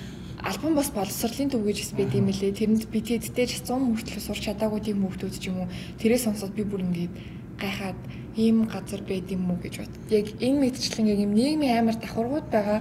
альбом 0.47 0.71
бас 0.79 0.87
боловсролын 0.95 1.51
төв 1.51 1.67
гэж 1.67 1.91
байд 1.91 2.15
юм 2.15 2.31
лээ. 2.31 2.55
Тэрэнд 2.55 2.87
би 2.87 2.99
тэдтэй 3.03 3.51
ч 3.51 3.59
100 3.67 3.83
мөртлөө 3.83 4.23
сурч 4.23 4.47
чадаагүй 4.47 4.79
тийм 4.79 5.03
хүмүүс 5.03 5.43
ч 5.43 5.51
юм 5.51 5.67
уу. 5.67 5.71
Тэрээс 5.99 6.23
сонсоод 6.23 6.55
би 6.55 6.63
бүр 6.63 6.87
ингээд 6.87 7.11
гайхаад 7.59 7.99
ийм 8.37 8.69
газар 8.69 9.01
байд 9.03 9.27
юм 9.27 9.49
уу 9.51 9.59
гэж 9.59 9.81
бод. 9.81 9.93
Яг 10.07 10.27
энэ 10.39 10.61
мэдчлэн 10.61 11.11
яг 11.11 11.19
юм 11.19 11.33
нийгмийн 11.33 11.83
амар 11.83 11.97
давхаргууд 11.99 12.47
байгаа. 12.53 12.79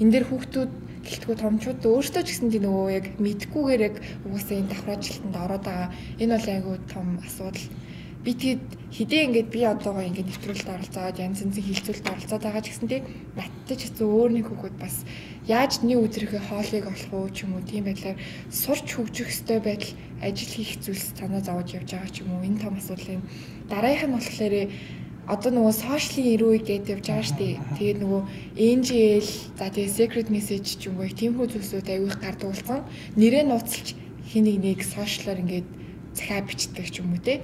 Энд 0.00 0.12
дээр 0.12 0.26
хүүхдүүд 0.28 0.72
гэлтгүү 1.02 1.36
томчууд 1.42 1.82
өөрсдөө 1.82 2.22
ч 2.22 2.28
гэсэн 2.30 2.48
тийм 2.54 2.64
нөгөө 2.64 2.88
яг 2.94 3.06
мэдхгүйгээр 3.18 3.82
яг 3.82 3.96
угаасаа 4.24 4.56
энэ 4.62 4.70
давхраачлалтанд 4.70 5.36
ороод 5.36 5.64
байгаа. 5.66 5.88
Энэ 6.22 6.34
бол 6.38 6.48
айгүй 6.54 6.76
том 6.88 7.06
асуудал. 7.26 7.66
Би 8.22 8.32
тэгэд 8.38 8.62
хідээ 8.94 9.22
ингээд 9.26 9.48
би 9.50 9.60
одоогоо 9.66 10.06
ингээд 10.06 10.30
нэвтрүүлэлт 10.30 10.70
оролцоод 10.70 11.18
янз 11.18 11.42
янзын 11.42 11.66
хилцүүлэлт 11.66 12.06
оролцоод 12.06 12.42
байгаа 12.46 12.62
ч 12.62 12.68
гэсэн 12.70 12.86
тийм 12.86 13.04
надтай 13.34 13.76
ч 13.76 13.82
гэсэн 13.90 14.06
өөр 14.06 14.30
нэг 14.30 14.46
хүүхэд 14.46 14.76
бас 14.78 14.96
яаж 15.50 15.72
нэг 15.82 15.98
өдрийнхөө 16.06 16.42
хоолыг 16.46 16.86
олох 16.86 17.10
уу 17.10 17.34
ч 17.34 17.42
юм 17.42 17.58
уу 17.58 17.66
тийм 17.66 17.82
байдлаар 17.90 18.22
сурч 18.46 18.86
хөгжих 18.94 19.26
ёстой 19.26 19.58
байдал 19.58 19.90
ажил 20.22 20.54
хийх 20.54 20.78
зүйлс 20.86 21.18
санаа 21.18 21.42
зовж 21.42 21.74
явж 21.74 21.90
байгаа 21.90 22.14
ч 22.14 22.22
юм 22.22 22.30
уу. 22.30 22.46
Энэ 22.46 22.62
том 22.62 22.78
асуудал 22.78 23.18
юм 23.18 23.22
дараагийнх 23.66 24.06
нь 24.06 24.14
болохоор 24.14 24.54
одоо 25.30 25.50
нөгөө 25.54 25.74
сошиалын 25.78 26.34
ирүү 26.34 26.52
гэдэг 26.66 26.92
явж 26.98 27.06
байгаа 27.06 27.26
шүү 27.30 27.38
дээ. 27.38 27.54
Тэгээд 27.78 27.98
нөгөө 28.02 28.22
NGL 28.58 29.28
за 29.54 29.66
тэгээд 29.70 29.96
secret 29.96 30.28
message 30.34 30.68
ч 30.82 30.90
юм 30.90 30.98
уу 30.98 31.06
тиймхүү 31.06 31.46
зүйлсүүд 31.46 31.86
аягүй 31.86 32.12
гард 32.18 32.40
уулзсан. 32.42 32.80
Нэрээ 33.14 33.44
нууцлж 33.46 33.94
хин 34.26 34.46
нэг 34.50 34.82
сошиалаар 34.82 35.42
ингээд 35.46 35.68
захиа 36.18 36.42
бичдэг 36.42 36.86
ч 36.90 37.06
юм 37.06 37.14
уу 37.14 37.22
те. 37.22 37.38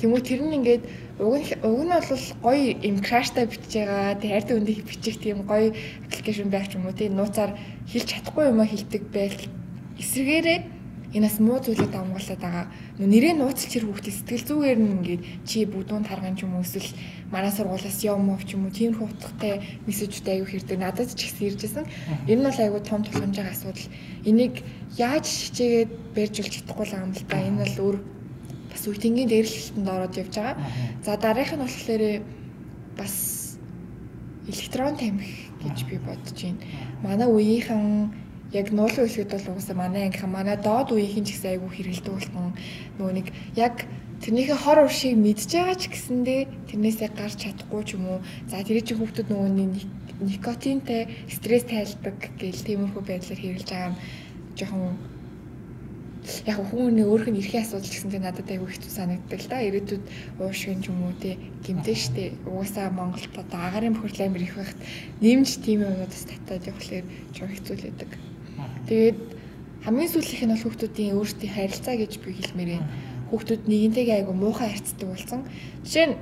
Тэмүүл 0.00 0.24
тэр 0.24 0.40
нь 0.40 0.56
ингээд 0.56 0.84
уг 1.20 1.36
нь 1.36 1.46
уг 1.60 1.80
нь 1.84 1.92
бол 1.92 2.24
гоё 2.48 2.72
им 2.80 2.96
краштай 3.04 3.44
бичиж 3.44 3.76
байгаа. 3.76 4.16
Тэг 4.16 4.30
ард 4.32 4.48
өндийг 4.56 4.88
бичих 4.88 5.20
тийм 5.20 5.44
гоё 5.44 5.76
аппликейшн 6.08 6.48
байх 6.48 6.72
ч 6.72 6.80
юм 6.80 6.88
уу 6.88 6.96
тийм 6.96 7.12
нууцаар 7.12 7.52
хэлж 7.92 8.08
чадахгүй 8.08 8.48
юм 8.48 8.62
а 8.62 8.66
хэлдэг 8.70 9.02
байл 9.12 9.36
эсвэргээрээ 10.00 10.77
энэ 11.14 11.24
бас 11.24 11.40
муу 11.40 11.56
зүйлүүд 11.56 11.94
амгуулад 11.96 12.40
байгаа. 12.40 12.66
Нэрээ 13.00 13.34
нууцлж 13.40 13.72
хэр 13.72 13.88
хүүхдээ 13.88 14.12
сэтгэл 14.12 14.48
зүгээр 14.48 14.78
нь 14.78 14.92
ингээд 15.00 15.22
чи 15.48 15.64
бүдүүн 15.64 16.04
тарган 16.04 16.36
ч 16.36 16.44
юм 16.44 16.60
уу 16.60 16.64
эсвэл 16.66 16.92
манай 17.32 17.48
сургуулиас 17.48 17.98
юм 18.04 18.28
уу 18.28 18.36
ч 18.44 18.52
юм 18.52 18.68
уу 18.68 18.76
тиймэрхүү 18.76 19.08
утгатай 19.08 19.54
мессежүүд 19.88 20.28
аягүй 20.28 20.48
хэрдэг. 20.52 20.76
Надад 20.76 21.08
ч 21.16 21.20
ихсэн 21.24 21.48
иржсэн. 21.48 21.86
Энэ 22.28 22.40
нь 22.40 22.46
бол 22.46 22.60
аягүй 22.60 22.82
том 22.84 23.00
тулгамж 23.00 23.36
байгаа 23.40 23.56
асуудал. 23.56 23.88
Энийг 24.28 24.54
яаж 25.00 25.24
хичээгээд 25.24 25.90
барьж 26.12 26.34
үлж 26.44 26.52
чадахгүй 26.60 26.86
л 26.92 26.96
юм 27.00 27.12
л 27.16 27.24
да. 27.24 27.40
Энэ 27.40 27.60
бол 27.64 27.76
өөр 27.88 27.96
бас 28.68 28.82
үйтэнгийн 28.84 29.32
дээрлэлтэнд 29.32 29.88
ороод 29.88 30.14
явж 30.20 30.34
байгаа. 30.36 30.56
За 31.00 31.16
дараагийнх 31.16 31.56
нь 31.56 31.64
болохоор 31.64 32.02
бас 33.00 33.14
электрон 34.44 34.96
тамхи 35.00 35.48
гэж 35.64 35.76
би 35.88 35.96
бодож 36.04 36.36
байна. 36.36 36.60
Манай 37.00 37.28
үеийнхэн 37.32 38.27
яг 38.52 38.72
нуулын 38.72 39.04
үлгэд 39.04 39.28
бол 39.28 39.48
угаасаа 39.52 39.76
манай 39.76 40.02
ангихан 40.08 40.32
манай 40.32 40.56
доод 40.56 40.88
үеийнхэн 40.92 41.24
ч 41.24 41.36
гэсэн 41.36 41.50
айгүй 41.52 41.70
хэрэгэлдэг 41.72 42.12
болсон. 42.16 42.56
Нөгөө 42.96 43.12
нэг 43.12 43.28
яг 43.60 43.84
тэрнийхээ 44.24 44.58
хор 44.64 44.78
уршийг 44.88 45.20
мэдж 45.20 45.52
байгаа 45.52 45.76
ч 45.76 45.92
гэсэндээ 45.92 46.40
тэрнээсээ 46.72 47.10
гарч 47.12 47.36
чадахгүй 47.44 47.82
ч 47.84 47.90
юм 48.00 48.04
уу. 48.08 48.20
За 48.48 48.64
тэр 48.64 48.80
чинь 48.80 48.98
хүүхдүүд 48.98 49.28
нөгөө 49.28 49.50
никотинтай 50.24 51.12
стресс 51.28 51.68
тайлдаг 51.68 52.16
гэл 52.40 52.64
тиймэрхүү 52.66 53.02
байдлаар 53.04 53.40
хэрэгжилж 53.40 53.68
байгаа 53.68 53.90
юм 53.92 53.96
жоохон 54.58 54.96
яг 56.44 56.58
хүмүүний 56.58 57.06
өөрх 57.06 57.30
нь 57.30 57.38
эрхийн 57.40 57.62
асуудал 57.62 57.88
гэсэн 57.88 58.10
чинь 58.10 58.26
надад 58.26 58.50
айгүй 58.50 58.68
хэцүү 58.68 58.92
санагддаг 58.92 59.40
л 59.40 59.48
да. 59.48 59.64
Ирээдүйд 59.64 60.04
уушгин 60.42 60.82
ч 60.82 60.90
юм 60.90 61.06
уу 61.06 61.14
те 61.16 61.38
гимтэй 61.64 61.96
штэ. 61.96 62.34
Угаасаа 62.44 62.90
Монголд 62.90 63.32
одоо 63.32 63.60
агарын 63.62 63.94
бохирдол 63.94 64.26
амир 64.26 64.42
их 64.44 64.56
байхад 64.58 64.80
нэмж 65.22 65.48
тийм 65.64 65.86
юмудаас 65.86 66.24
татаад 66.26 66.68
явахлаар 66.68 67.06
жоо 67.32 67.48
хэцүү 67.48 67.74
л 67.78 67.86
байдаг. 67.86 68.27
Тэгээд 68.88 69.18
хамгийн 69.84 70.10
сүүлийнх 70.12 70.44
нь 70.44 70.52
бол 70.56 70.64
хүүхдүүдийн 70.64 71.16
өөрсдийн 71.20 71.54
харилцаа 71.54 71.94
гэж 72.00 72.12
би 72.24 72.32
хэлмээр 72.32 72.70
байна. 72.72 72.88
Хүүхдүүд 73.28 73.62
нэгнтэйгээ 73.68 74.16
айгүй 74.24 74.36
муухай 74.36 74.68
харьцдаг 74.72 75.08
болсон. 75.12 75.40
Жишээ 75.84 76.06
нь 76.08 76.16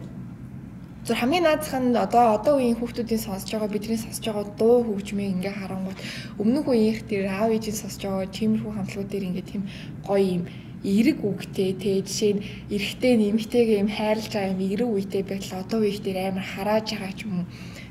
зөв 1.07 1.17
хамгийн 1.23 1.47
наадах 1.47 1.75
нь 1.79 1.95
одоо 1.95 2.35
одоо 2.35 2.55
үеийн 2.59 2.79
хүүхдүүдийн 2.83 3.23
сонсож 3.23 3.47
байгаа 3.55 3.71
бидний 3.71 4.01
сонсож 4.03 4.27
байгаа 4.27 4.47
дуу 4.59 4.83
хөгжмийг 4.83 5.39
ингээ 5.39 5.55
харангуут 5.55 5.99
өмнөх 6.43 6.67
үеийнх 6.67 7.07
дээр 7.07 7.31
аав 7.31 7.55
ээжийн 7.55 7.79
сонсож 7.79 8.03
байгаа 8.03 8.35
тиймэрхүү 8.35 8.73
хамтлагууд 8.75 9.11
дээр 9.15 9.29
ингээ 9.31 9.47
тийм 9.47 9.63
гоё 10.03 10.27
юм 10.37 10.45
эерэг 10.83 11.19
үгтэй 11.23 11.71
те 11.79 12.03
жишээ 12.03 12.33
нь 12.35 12.45
эрэгтэй 12.75 13.15
нэмэгтэйгээ 13.23 13.83
юм 13.87 13.91
хайрлаж 13.95 14.33
байгаа 14.35 14.55
юм 14.55 14.63
эерэг 14.67 14.91
үетэй 14.91 15.23
байтал 15.23 15.63
одоо 15.63 15.79
үеих 15.87 16.03
дээр 16.03 16.19
амар 16.35 16.47
харааж 16.53 16.87
байгаа 16.91 17.15
ч 17.15 17.21
юм 17.23 17.33
уу 17.39 17.47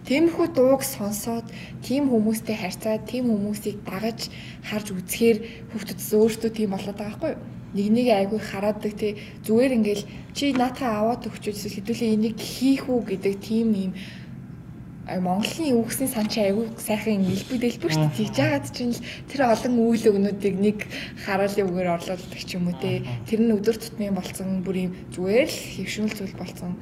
Тиймэрхүү 0.06 0.48
дууг 0.54 0.86
сонсоод 0.86 1.50
тийм 1.82 2.14
хүмүүстэй 2.14 2.54
харьцаад 2.54 3.10
тийм 3.10 3.26
хүмүүсийг 3.26 3.82
дагаж 3.90 4.30
харж 4.62 4.94
үзэхээр 4.94 5.38
хүүхдүүд 5.74 6.02
өөртөө 6.22 6.52
тийм 6.54 6.70
болоод 6.78 6.94
байгаа 6.94 7.10
байхгүй 7.10 7.32
юу? 7.34 7.42
Нэг 7.74 7.88
нэг 7.90 8.08
айгүй 8.14 8.40
хараадаг 8.40 8.94
тий 8.94 9.18
зүгээр 9.50 9.76
ингээл 9.82 10.06
чи 10.38 10.54
наатаа 10.54 11.02
аваад 11.02 11.26
өгчөөс 11.26 11.74
хэдүүлээ 11.74 12.14
энийг 12.22 12.38
хийх 12.38 12.86
үү 12.86 13.02
гэдэг 13.02 13.34
тийм 13.42 13.68
юм 13.74 13.92
Монголын 15.06 15.78
үгсийн 15.82 16.10
сан 16.10 16.26
чи 16.30 16.42
айгүй 16.42 16.66
сайхан 16.82 17.22
нэлбэг 17.22 17.62
дэлбэр 17.62 17.94
шүү 17.94 18.10
дээ. 18.10 18.18
Тэгж 18.18 18.36
яагаад 18.42 18.66
чинь 18.74 18.98
тэр 19.30 19.42
олон 19.54 19.74
үйл 19.78 20.06
өгнүүдийг 20.10 20.56
нэг 20.58 20.78
хараалын 21.26 21.70
үгээр 21.70 21.94
орлуулдаг 21.94 22.42
ч 22.42 22.58
юм 22.58 22.74
уу 22.74 22.78
те. 22.82 23.06
Тэр 23.30 23.46
нь 23.46 23.54
өдөр 23.54 23.78
тутмын 23.78 24.18
болцсон 24.18 24.66
бүр 24.66 24.90
юм 24.90 24.92
зүгээр 25.14 25.46
л 25.46 25.62
хөвшмөл 25.78 26.18
зүйл 26.18 26.34
болцсон. 26.42 26.74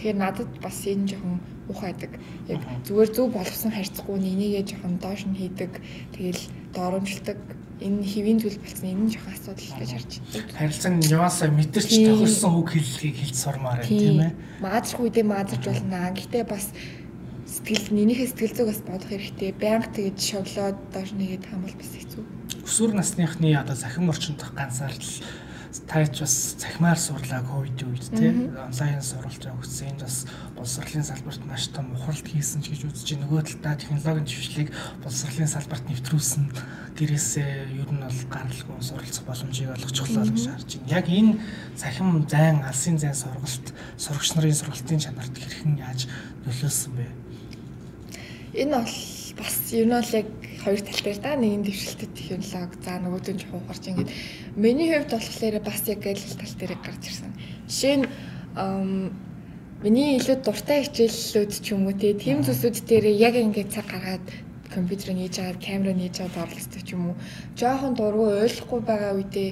Тэгэхээр 0.00 0.16
надад 0.16 0.48
бас 0.64 0.80
энэ 0.88 1.12
жоохон 1.12 1.44
ухаадаг. 1.68 2.16
Яг 2.48 2.64
зүгээр 2.88 3.10
зөв 3.12 3.36
боловсон 3.36 3.68
харьцахгүй 3.68 4.16
нэгнийгээ 4.16 4.64
жоохон 4.64 4.96
доош 4.96 5.28
нь 5.28 5.36
хийдэг. 5.36 5.76
Тэгэл 6.16 6.40
доромжилдаг 6.72 7.36
энэ 7.84 8.00
хэвийн 8.08 8.40
зүйл 8.40 8.56
болсон 8.64 8.88
энэ 8.96 9.12
жоохон 9.12 9.36
асуудал 9.36 9.76
гэж 9.76 9.90
харж 9.92 10.12
байна. 10.24 10.56
Харилцан 10.56 10.94
нюансаа 11.04 11.48
мэдэрч 11.52 11.90
тохирсон 12.00 12.52
үг 12.56 12.68
хэллэгийг 12.72 13.16
хэлж 13.20 13.36
сурмаар 13.36 13.80
байна 13.84 13.92
тийм 13.92 14.20
ээ. 14.24 14.32
Маазрах 14.64 15.00
үедээ 15.04 15.26
маазарч 15.28 15.64
болно. 15.68 16.16
Гэхдээ 16.16 16.44
бас 16.48 16.66
сэтгэл 17.44 17.92
нэнийхээ 17.92 18.28
сэтгэл 18.32 18.56
зүг 18.56 18.68
бас 18.72 18.80
бодох 18.88 19.10
хэрэгтэй. 19.12 19.52
Байнга 19.52 19.92
тэгж 19.92 20.16
шоглоод 20.16 20.78
доош 20.96 21.10
нэгээд 21.12 21.44
хамбал 21.44 21.76
бас 21.76 21.92
хэцүү. 21.92 22.24
Өсвөр 22.64 22.92
насныхны 22.96 23.52
одоо 23.52 23.76
захим 23.76 24.08
орчинд 24.08 24.40
ганцаарл 24.56 24.96
таач 25.86 26.18
бас 26.20 26.34
цахимаар 26.58 26.98
сурлааг 26.98 27.46
хойд 27.46 27.78
үед 27.86 28.04
тий 28.10 28.50
онлайн 28.58 29.02
сурвалж 29.02 29.38
өгсөн 29.46 29.94
энэ 29.94 30.02
бас 30.02 30.26
боловсролын 30.58 31.06
салбарт 31.06 31.42
маш 31.46 31.70
том 31.70 31.94
ухралт 31.94 32.26
хийсэн 32.26 32.62
ч 32.62 32.74
гэж 32.74 32.90
үзэж 32.90 33.08
байна. 33.14 33.24
Нөгөө 33.30 33.42
талдаа 33.46 33.74
технологийн 33.78 34.26
дэвшлийг 34.26 34.68
боловсролын 35.02 35.46
салбарт 35.46 35.84
нэвтрүүлсэн 35.86 36.44
гэрээсээ 36.98 37.50
ер 37.78 37.90
нь 37.94 38.02
бол 38.02 38.20
гаралгүй 38.34 38.82
суралцах 38.82 39.24
боломжийг 39.30 39.70
олгочихлоо 39.70 40.26
гэж 40.26 40.46
харж 40.50 40.70
байна. 40.82 40.90
Яг 40.90 41.06
энэ 41.06 41.38
цахим 41.78 42.26
зайн 42.26 42.66
алсын 42.66 42.98
зайн 42.98 43.14
сургалт 43.14 43.66
сурагч 43.94 44.30
нарын 44.34 44.58
сургалтын 44.58 44.98
чанарт 44.98 45.34
хэрхэн 45.38 45.78
яаж 45.78 46.10
нөлөөлсөн 46.50 46.92
бэ? 46.98 47.06
Энэ 48.58 48.74
бол 48.74 49.19
бас 49.38 49.72
ер 49.72 49.86
нь 49.86 49.94
бол 49.94 50.12
яг 50.14 50.26
хоёр 50.64 50.80
тал 50.80 51.00
дээр 51.04 51.18
да 51.22 51.36
нэг 51.36 51.52
нь 51.58 51.66
дэвшилтэд 51.66 52.12
технологи 52.14 52.76
за 52.84 52.92
нөгөөдөө 53.00 53.34
нь 53.34 53.40
жоохон 53.40 53.64
гарч 53.68 53.84
ингээд. 53.88 54.10
Миний 54.56 54.88
хувьд 54.90 55.10
болохоор 55.12 55.56
бас 55.60 55.80
яг 55.88 56.02
аль 56.06 56.20
тал 56.20 56.54
дээр 56.58 56.74
гарч 56.84 57.02
ирсэн. 57.08 57.32
Жишээ 57.68 57.96
нь 57.96 58.06
миний 59.80 60.20
илүү 60.20 60.36
дуртай 60.44 60.84
хичээллүүд 60.84 61.52
ч 61.64 61.66
юм 61.72 61.88
уу 61.88 61.96
тийм 61.96 62.44
зүйлсүүд 62.44 62.76
дээр 62.84 63.06
яг 63.16 63.34
ингээд 63.34 63.72
цаг 63.72 63.86
гаргаад 63.88 64.26
компьютер 64.68 65.14
нээж 65.16 65.34
аваад 65.40 65.58
камера 65.64 65.92
нээж 65.96 66.16
аваад 66.20 66.52
орлогчтой 66.52 66.82
ч 66.84 66.92
юм 66.94 67.02
уу. 67.10 67.16
Жоохон 67.56 67.94
дургу 67.96 68.28
ойлгохгүй 68.44 68.80
байгаа 68.84 69.12
үедээ 69.16 69.50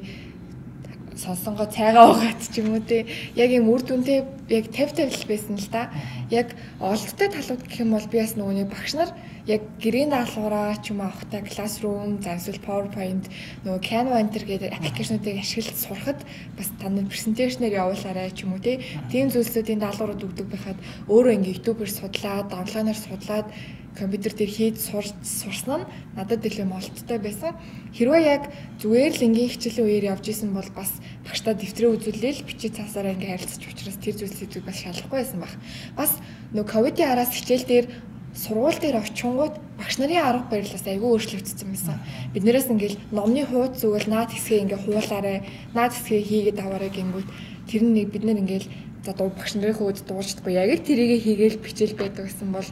сонсонгоо 1.19 1.67
цайгаа 1.67 2.15
угаад 2.15 2.39
ч 2.39 2.63
юм 2.63 2.79
уу 2.79 2.83
те 2.83 3.07
яг 3.35 3.51
юм 3.51 3.67
үр 3.75 3.83
дүнтэй 3.83 4.23
яг 4.49 4.65
50 4.71 4.99
50 4.99 5.23
л 5.23 5.29
байсан 5.29 5.55
л 5.59 5.69
да. 5.71 5.91
Яг 6.31 6.55
олдтой 6.81 7.29
талууд 7.29 7.63
гэх 7.67 7.81
юм 7.83 7.93
бол 7.93 8.07
би 8.09 8.19
бас 8.19 8.35
нөгөө 8.37 8.67
багш 8.71 8.95
нар 8.95 9.11
яг 9.47 9.63
гэрээний 9.81 10.13
даалгавраа 10.13 10.77
ч 10.81 10.93
юм 10.93 11.01
авахтай 11.01 11.43
classroom, 11.43 12.21
за 12.21 12.37
эсвэл 12.37 12.61
PowerPoint 12.61 13.25
нөгөө 13.65 13.81
Canva 13.81 14.21
enter 14.21 14.45
гэдэг 14.45 14.73
аппликейшнуудыг 14.77 15.41
ашиглаж 15.41 15.77
сурахад 15.77 16.21
бас 16.57 16.69
таны 16.81 17.09
презентацнээр 17.09 17.81
явуулаарай 17.81 18.31
ч 18.33 18.45
юм 18.45 18.57
уу 18.57 18.61
те. 18.61 18.81
Тийм 19.09 19.33
зүйлсүүдийн 19.33 19.81
даалгаврууд 19.81 20.27
өгдөг 20.27 20.47
байхад 20.53 20.79
өөрөө 21.09 21.33
ингээ 21.37 21.55
YouTube-ээр 21.65 21.93
судлаад, 21.93 22.49
онлайнаар 22.53 22.99
судлаад 22.99 23.49
компьютер 23.97 24.33
дээр 24.35 24.51
хийж 24.51 24.77
сурсан 24.83 25.87
нь 25.87 25.89
надад 26.17 26.45
илүү 26.45 26.67
молттой 26.69 27.19
байсан. 27.23 27.55
Хэрвээ 27.95 28.23
яг 28.27 28.43
зүгээр 28.83 29.15
л 29.17 29.27
ингийн 29.31 29.53
хичээлийн 29.55 29.89
үеэр 29.89 30.11
явж 30.19 30.25
исэн 30.29 30.53
бол 30.53 30.69
бас 30.75 30.91
багштай 31.25 31.55
дэвтрээ 31.57 31.95
үзүүлээл 31.97 32.47
бичиж 32.47 32.77
цаасаараа 32.77 33.17
ингээ 33.17 33.33
харилцаж 33.39 33.63
учраас 33.65 33.99
тэр 34.03 34.15
зүйлсийг 34.19 34.65
бас 34.67 34.79
шалахгүй 34.83 35.19
байсан 35.23 35.41
баг. 35.41 35.53
Бас 35.97 36.13
нөө 36.53 36.65
ковидын 36.67 37.11
араас 37.15 37.33
хичээл 37.33 37.65
дээр 37.65 37.87
сургууль 38.35 38.79
дээр 38.79 39.03
очингууд 39.03 39.55
багш 39.79 39.97
нарын 39.99 40.23
арга 40.23 40.47
барилаас 40.51 40.85
айгүй 40.87 41.09
өөрчлөгдсөн 41.11 41.69
байсан. 41.73 41.97
Биднээс 42.35 42.69
ингээл 42.71 42.99
номны 43.11 43.43
хуудас 43.47 43.83
зүгэл 43.83 44.11
наад 44.13 44.31
хэсгээ 44.31 44.63
ингээ 44.63 44.81
хуулаарай, 44.85 45.39
наад 45.75 45.93
хэсгээ 45.97 46.23
хийгээд 46.29 46.59
аваарай 46.63 46.91
гингүүт 46.93 47.29
тэр 47.67 47.83
нэг 47.83 48.09
бид 48.15 48.25
нэр 48.25 48.43
ингээл 48.43 48.69
за 49.05 49.13
дуу 49.17 49.33
багш 49.35 49.57
нарын 49.57 49.75
хөөд 49.75 50.07
дуулждаггүй 50.07 50.55
яг 50.55 50.71
тэрийгэ 50.85 51.17
хийгээл 51.25 51.63
бичээл 51.65 51.99
байдаг 51.99 52.25
гэсэн 52.29 52.53
бол 52.53 52.69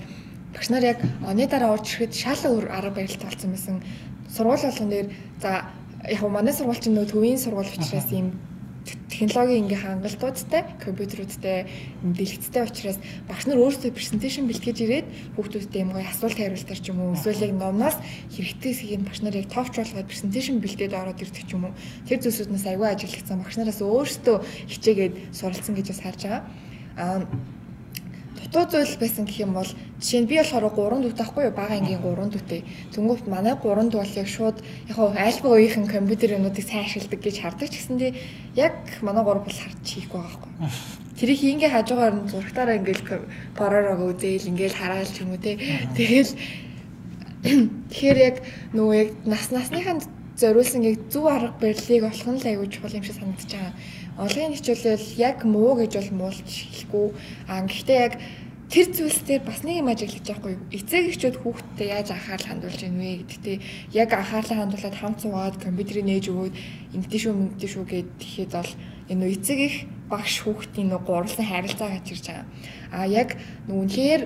багш 0.57 0.69
нар 0.73 0.85
яг 0.97 0.99
оны 1.21 1.45
дараа 1.47 1.77
орж 1.77 2.01
ирэхэд 2.01 2.17
шал 2.17 2.41
өөр 2.49 2.73
арга 2.73 2.97
барилт 2.97 3.21
болсон 3.21 3.53
байсан. 3.53 3.85
Сургууль 4.33 4.65
болгон 4.65 4.89
дээр 4.89 5.09
за 5.43 5.69
яг 6.09 6.21
манай 6.25 6.55
сургууль 6.57 6.81
чинь 6.81 6.97
нөө 6.97 7.13
төвийн 7.13 7.37
сургууль 7.37 7.69
учраас 7.69 8.09
ийм 8.09 8.33
технологийн 9.11 9.67
ингээ 9.67 9.83
хангалтуудтай, 9.83 10.63
компьютеруудтай, 10.79 11.67
дэлгэцтэй 12.03 12.63
учраас 12.63 12.99
багш 13.27 13.47
нар 13.47 13.59
өөрсдөө 13.59 13.91
презентацийн 13.91 14.47
бэлтгэж 14.47 14.79
ирээд 14.79 15.07
хүүхдүүдтэй 15.35 15.83
юм 15.83 15.91
гоё 15.91 16.07
асуулт 16.07 16.39
хариултаар 16.39 16.81
ч 16.81 16.87
юм 16.95 17.03
уу 17.03 17.19
эсвэл 17.19 17.51
яг 17.51 17.53
номноос 17.59 17.99
хэрэгтэйсгийг 18.31 19.03
багш 19.03 19.21
нар 19.27 19.35
яг 19.35 19.51
товч 19.51 19.75
болгоод 19.75 20.07
презентацийн 20.07 20.63
бэлдээд 20.63 20.95
ороод 20.95 21.19
ирдэг 21.19 21.45
ч 21.45 21.51
юм 21.51 21.67
уу. 21.67 21.75
Тэр 22.07 22.23
зүйлсүүднээс 22.23 22.67
аягүй 22.71 22.89
ажиглагдсан 22.95 23.43
багш 23.43 23.57
нараас 23.59 23.81
өөрсдөө 23.83 24.37
хичээгээд 24.71 25.15
суралцсан 25.35 25.75
гэж 25.75 25.87
бас 25.91 26.01
харж 26.07 26.21
байгаа. 26.23 26.43
Аа 26.95 27.27
дутуу 28.57 28.81
зүйл 28.81 28.97
байсан 28.97 29.25
гэх 29.29 29.45
юм 29.45 29.53
бол 29.53 29.69
жишээ 30.01 30.21
нь 30.25 30.31
би 30.33 30.41
болохоор 30.41 30.73
3 30.73 31.05
дүүтэй 31.05 31.21
байхгүй 31.21 31.45
юу 31.45 31.53
бага 31.53 31.77
ангийн 31.77 32.01
3 32.01 32.33
дүүтэй. 32.33 32.61
Тэнгүүт 32.97 33.29
манай 33.29 33.55
3 33.61 33.93
дүү 33.93 34.01
бол 34.01 34.17
яг 34.17 34.29
шууд 34.33 34.59
яг 34.89 34.97
альбаг 34.97 35.53
үеийнхэн 35.53 35.87
компьютер 35.87 36.41
юмнуудыг 36.41 36.65
сайн 36.65 36.89
ашигладаг 36.89 37.21
гэж 37.21 37.37
хардаг 37.37 37.69
ч 37.69 37.75
гэсэндээ 37.77 38.13
яг 38.57 38.77
манай 39.05 39.21
3 39.21 39.45
бол 39.45 39.61
харж 39.61 39.85
хийхгүй 39.85 40.21
байгаа 40.25 40.41
байхгүй. 40.41 40.53
Тэрийг 41.21 41.41
ингээ 41.45 41.71
хажуугаар 41.77 42.15
нь 42.17 42.29
зургатаараа 42.33 42.77
ингээл 42.81 43.05
поророг 43.57 44.01
үзээл 44.09 44.51
ингээл 44.53 44.81
хараал 44.81 45.09
ч 45.13 45.21
юм 45.21 45.37
уу 45.37 45.41
те. 45.41 45.61
Тэгэл 45.93 46.33
тэгэхээр 47.93 48.19
яг 48.19 48.37
нөгөө 48.73 48.97
яг 48.97 49.11
нас 49.29 49.53
насныханд 49.53 50.05
зориулсан 50.37 50.85
яг 50.85 50.99
зөв 51.09 51.25
арга 51.27 51.57
барилыг 51.61 52.05
олох 52.05 52.29
нь 52.29 52.41
л 52.41 52.49
аягүй 52.49 52.69
чухал 52.69 52.97
юм 52.97 53.05
шиг 53.05 53.17
санагдаж 53.17 53.49
байгаа. 53.49 53.73
Онгын 54.21 54.57
хичээлэл 54.57 55.09
яг 55.17 55.45
муу 55.45 55.73
гэж 55.81 55.93
бол 55.97 56.13
муулж 56.21 56.45
хэлэхгүй. 56.45 57.07
Аа 57.49 57.65
гэхдээ 57.65 57.99
яг 58.05 58.15
тэр 58.67 58.87
зүйлс 58.91 59.23
дээр 59.23 59.43
бас 59.47 59.63
нэг 59.63 59.79
юм 59.79 59.89
ажиглаж 59.91 60.27
байгаа 60.27 60.43
хгүй. 60.43 60.55
Эцэг 60.75 61.05
эхчүүд 61.15 61.37
хүүхдтэй 61.39 61.89
яаж 61.95 62.09
анхаарал 62.11 62.51
хандуулж 62.51 62.81
ийн 62.83 62.99
вэ 62.99 63.23
гэдэгтээ 63.23 63.57
яг 63.95 64.11
анхаарлаа 64.11 64.59
хандуулаад 64.59 64.97
хамт 64.99 65.19
суугаад 65.23 65.57
компьютерийг 65.63 66.07
нээж 66.11 66.25
өгөөд 66.35 66.55
ингэдэж 66.99 67.21
шүү 67.23 67.35
ингэдэж 67.47 67.71
шүү 67.71 67.85
гэхэд 67.87 68.53
бол 68.59 68.73
энэ 69.07 69.27
эцэг 69.39 69.59
их 69.63 69.77
багш 70.11 70.35
хүүхдийн 70.43 70.91
нэг 70.91 71.03
гурлан 71.07 71.47
харилцаа 71.47 71.95
гэж 71.95 72.07
ирж 72.11 72.27
байгаа. 72.27 72.47
А 72.91 73.07
яг 73.07 73.39
нүнхээр 73.71 74.23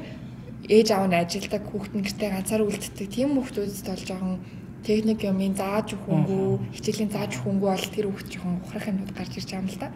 ээж 0.68 0.88
аав 0.92 1.04
нь 1.08 1.20
ажилдаг 1.20 1.62
хүүхд 1.68 1.92
нь 1.96 2.04
гэртээ 2.04 2.30
ганцаар 2.32 2.64
үлддэг 2.64 3.08
тийм 3.12 3.36
хүүхдүүдэд 3.36 3.88
бол 3.92 4.08
жоохон 4.08 4.36
техник 4.84 5.20
юмын 5.24 5.54
зааж 5.54 5.94
өгөхөнгүү, 5.94 6.48
хичээлийн 6.74 7.10
зааж 7.12 7.32
өгөхөнгүү 7.38 7.68
бол 7.70 7.86
тэр 7.94 8.06
хүүхд 8.08 8.28
жоохон 8.32 8.60
ухрах 8.64 8.86
юмуд 8.90 9.10
гарч 9.14 9.32
ирж 9.36 9.48
байгаа 9.50 9.62
юм 9.62 9.68
л 9.70 9.80
да. 9.80 9.88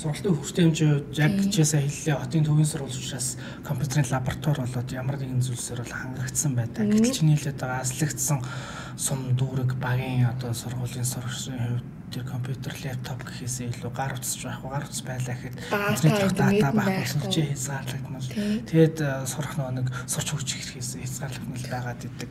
Сургалтын 0.00 0.34
хөгжлийн 0.38 0.68
хэмжээ 0.70 0.92
яг 1.18 1.34
чийсээ 1.50 1.82
хэллээ 1.84 2.16
хотын 2.20 2.46
төвийн 2.46 2.70
сургууль 2.70 2.98
учраас 2.98 3.28
компьютерийн 3.66 4.10
лаборатори 4.10 4.60
болоод 4.64 4.88
ямар 4.90 5.16
нэгэн 5.18 5.44
зүйлсээр 5.44 5.80
бол 5.82 5.98
хангагдсан 5.98 6.52
байдаг. 6.56 6.84
Гэтэл 6.88 7.16
чиний 7.16 7.36
хэлээд 7.36 7.58
байгаа 7.60 7.82
аслагдсан 7.84 8.38
сум 8.96 9.20
дүүрэг 9.36 9.76
багийн 9.76 10.30
одоо 10.30 10.54
сургуулийн 10.54 11.04
сурагчдын 11.04 11.58
хувьд 11.60 11.99
тэр 12.10 12.24
компьютер 12.26 12.74
лаптоп 12.84 13.22
гэхээсээ 13.24 13.70
илүү 13.70 13.90
гар 13.94 14.14
утасч 14.18 14.42
байхгүй 14.42 14.70
гар 14.70 14.84
утас 14.84 15.02
байлаа 15.06 15.34
гэхэд 15.38 15.56
интернет 15.62 16.34
дата 16.34 16.70
байхгүй 16.74 17.30
чи 17.30 17.40
хязгаарлагдмал. 17.46 18.28
Тэгэд 18.66 18.98
э, 19.00 19.26
сурах 19.30 19.54
нэг 19.56 19.86
сурч 20.10 20.28
хөгж 20.34 20.48
хэрэгээс 20.50 20.90
хязгаарлагдмал 20.98 21.66
байгаад 21.70 22.02
идэг 22.04 22.30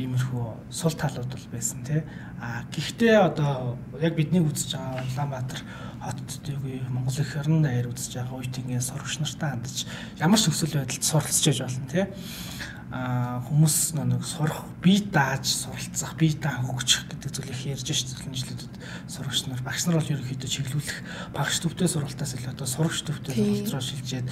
иймэрхүү 0.00 0.44
сул 0.72 0.94
талууд 0.96 1.28
бол 1.28 1.46
байсан 1.52 1.84
тий. 1.84 2.02
А 2.40 2.64
гэхдээ 2.72 3.16
одоо 3.20 3.76
яг 4.00 4.16
бидний 4.16 4.40
үзэж 4.40 4.74
байгаа 4.74 5.04
Улаанбаатар 5.04 5.60
хотод 6.00 6.48
үгүй 6.48 6.80
Монгол 6.88 7.18
их 7.20 7.36
орон 7.36 7.62
даяар 7.62 7.90
үзэж 7.90 8.12
байгаа 8.22 8.38
үеийнгийн 8.38 8.82
сурагч 8.82 9.18
нартай 9.18 9.50
хандаж 9.50 9.76
ямар 10.16 10.38
ч 10.38 10.46
нөхцөл 10.46 10.78
байдалд 10.78 11.04
суралцж 11.04 11.44
яж 11.50 11.58
болно 11.66 11.88
тий 11.90 12.06
хүмүүс 12.88 14.00
нэг 14.00 14.24
сурах, 14.24 14.64
бие 14.80 15.04
дааж 15.12 15.44
суралцах, 15.44 16.16
бие 16.16 16.32
даан 16.40 16.64
хөгжих 16.64 17.04
гэдэг 17.12 17.30
зүйлийг 17.36 17.76
ярьж 17.76 17.84
шүү 17.84 18.16
дээ. 18.16 18.32
Жилүүдэд 18.32 18.74
сурагч 19.12 19.44
нар, 19.44 19.60
багш 19.60 19.84
нар 19.84 20.00
бол 20.00 20.08
ерөнхийдөө 20.08 20.48
чиглүүлэх 20.48 20.98
багш 21.36 21.60
төвтэй 21.60 21.84
сургалтаас 21.84 22.32
илүү 22.40 22.48
одоо 22.56 22.64
сурагч 22.64 23.04
төвтэй 23.04 23.36
сургалт 23.36 23.72
руу 23.76 23.84
шилжээд 23.84 24.28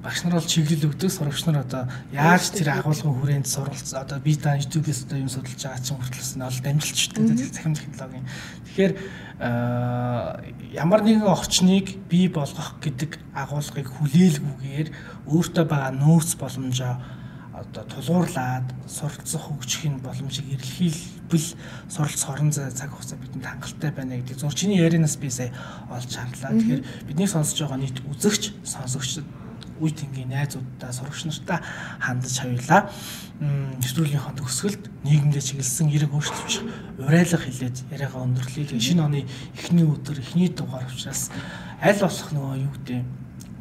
багш 0.00 0.24
нар 0.24 0.40
бол 0.40 0.48
чиглэл 0.48 0.88
өгдөг, 0.88 1.10
сурагч 1.12 1.42
нар 1.52 1.60
одоо 1.68 1.84
яаж 2.08 2.48
тэр 2.56 2.80
агуулгын 2.80 3.12
хүрээнд 3.12 3.44
суралц 3.44 3.92
одоо 3.92 4.16
бие 4.24 4.40
даан 4.40 4.64
YouTube-ээс 4.64 5.04
одоо 5.04 5.18
юм 5.20 5.28
судалж 5.28 5.60
байгаа 5.60 5.84
чинь 5.84 6.00
хүртэлс 6.00 6.32
нь 6.32 6.44
бол 6.48 6.60
дамжилчтэй 6.64 7.22
захим 7.28 7.76
технологийн. 7.76 8.24
Тэгэхээр 8.72 8.92
ямар 9.38 11.00
нэгэн 11.04 11.28
орчныг 11.28 12.08
бий 12.08 12.32
болгох 12.32 12.80
гэдэг 12.80 13.20
агуулгыг 13.36 13.86
хүлээлгүйгээр 13.86 14.88
өөртөө 15.28 15.64
байгаа 15.68 15.92
нөөц 15.92 16.40
боломжоо 16.40 17.17
одоо 17.58 17.84
тулгуурлаад 17.90 18.66
суралцах 18.86 19.42
хөгжихийн 19.50 19.98
боломжийг 19.98 20.46
эрэлхийлбэл 20.54 21.48
суралц 21.90 22.22
хорон 22.22 22.52
зай 22.52 22.70
цаг 22.70 22.94
хугацаа 22.94 23.18
бидэнд 23.18 23.46
хангалттай 23.46 23.90
байна 23.90 24.16
гэдэг 24.16 24.38
зур 24.38 24.54
чиний 24.54 24.78
ярианаас 24.78 25.16
би 25.18 25.30
сая 25.30 25.50
олж 25.90 26.14
харлаа. 26.14 26.54
Тэгэхээр 26.54 26.82
бидний 27.10 27.26
сонсож 27.26 27.58
байгаа 27.58 27.78
нийт 27.82 27.98
үзэгч, 28.06 28.54
сонсогчд 28.62 29.26
үе 29.80 29.90
тэнгийн 29.94 30.30
найзуудтай 30.34 30.92
сурагч 30.92 31.22
нартай 31.26 31.58
хандаж 32.02 32.34
хавилаа. 32.38 32.90
Нэвтрүүлгийнхаа 33.38 34.34
төгсгөлд 34.34 34.90
нийгэмдээ 35.06 35.42
чиглэсэн 35.42 35.86
эрэг 35.94 36.10
өөрчлөлт 36.10 36.66
урайлга 36.98 37.38
хилээд 37.38 37.76
яриагаа 37.94 38.26
өндөрлөе. 38.26 38.74
Шинэ 38.74 39.02
оны 39.06 39.22
эхний 39.54 39.86
өдөр, 39.86 40.18
эхний 40.18 40.50
дугаар 40.50 40.90
учраас 40.90 41.30
аль 41.78 42.02
болох 42.02 42.30
нөгөө 42.34 42.54
юу 42.58 42.72
гэдэг 42.74 42.98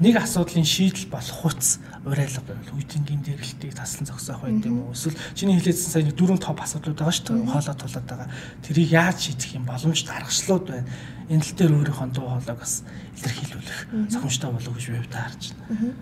нэг 0.01 0.15
асуудлын 0.17 0.65
шийдэл 0.65 1.10
болох 1.13 1.38
хуц 1.41 1.77
урайлга 2.07 2.41
байвал 2.47 2.75
үеийнгийн 2.75 3.21
дээрэлтийг 3.23 3.73
таслан 3.75 4.07
зогсоох 4.07 4.41
байд 4.41 4.65
юм 4.65 4.87
уу? 4.87 4.95
Эсвэл 4.95 5.19
чиний 5.35 5.59
хэлээдсэн 5.59 5.91
сая 5.91 6.11
дөрөв 6.11 6.39
топ 6.39 6.59
асуудлууд 6.63 6.97
байгаа 6.97 7.15
шүү 7.15 7.27
дээ. 7.27 7.51
Хоолой 7.51 7.75
тулаад 7.77 8.07
байгаа. 8.07 8.29
Тэрийг 8.63 8.89
яаж 8.91 9.17
шийдэх 9.21 9.55
юм? 9.59 9.65
Боломж 9.67 10.01
даргачлууд 10.07 10.65
байна. 10.67 10.87
Энэ 11.27 11.43
тал 11.43 11.55
дээр 11.59 11.73
өөрийнхөө 11.77 12.09
дуу 12.15 12.27
хоолойг 12.31 12.59
бас 12.59 12.73
илэрхийлүүлэх 13.19 13.79
зохимжтой 14.11 14.51
болов 14.51 14.73
гэж 14.73 14.85
би 14.87 15.07
таарч 15.11 15.41
байна. 15.51 15.93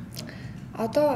Одоо 0.75 1.09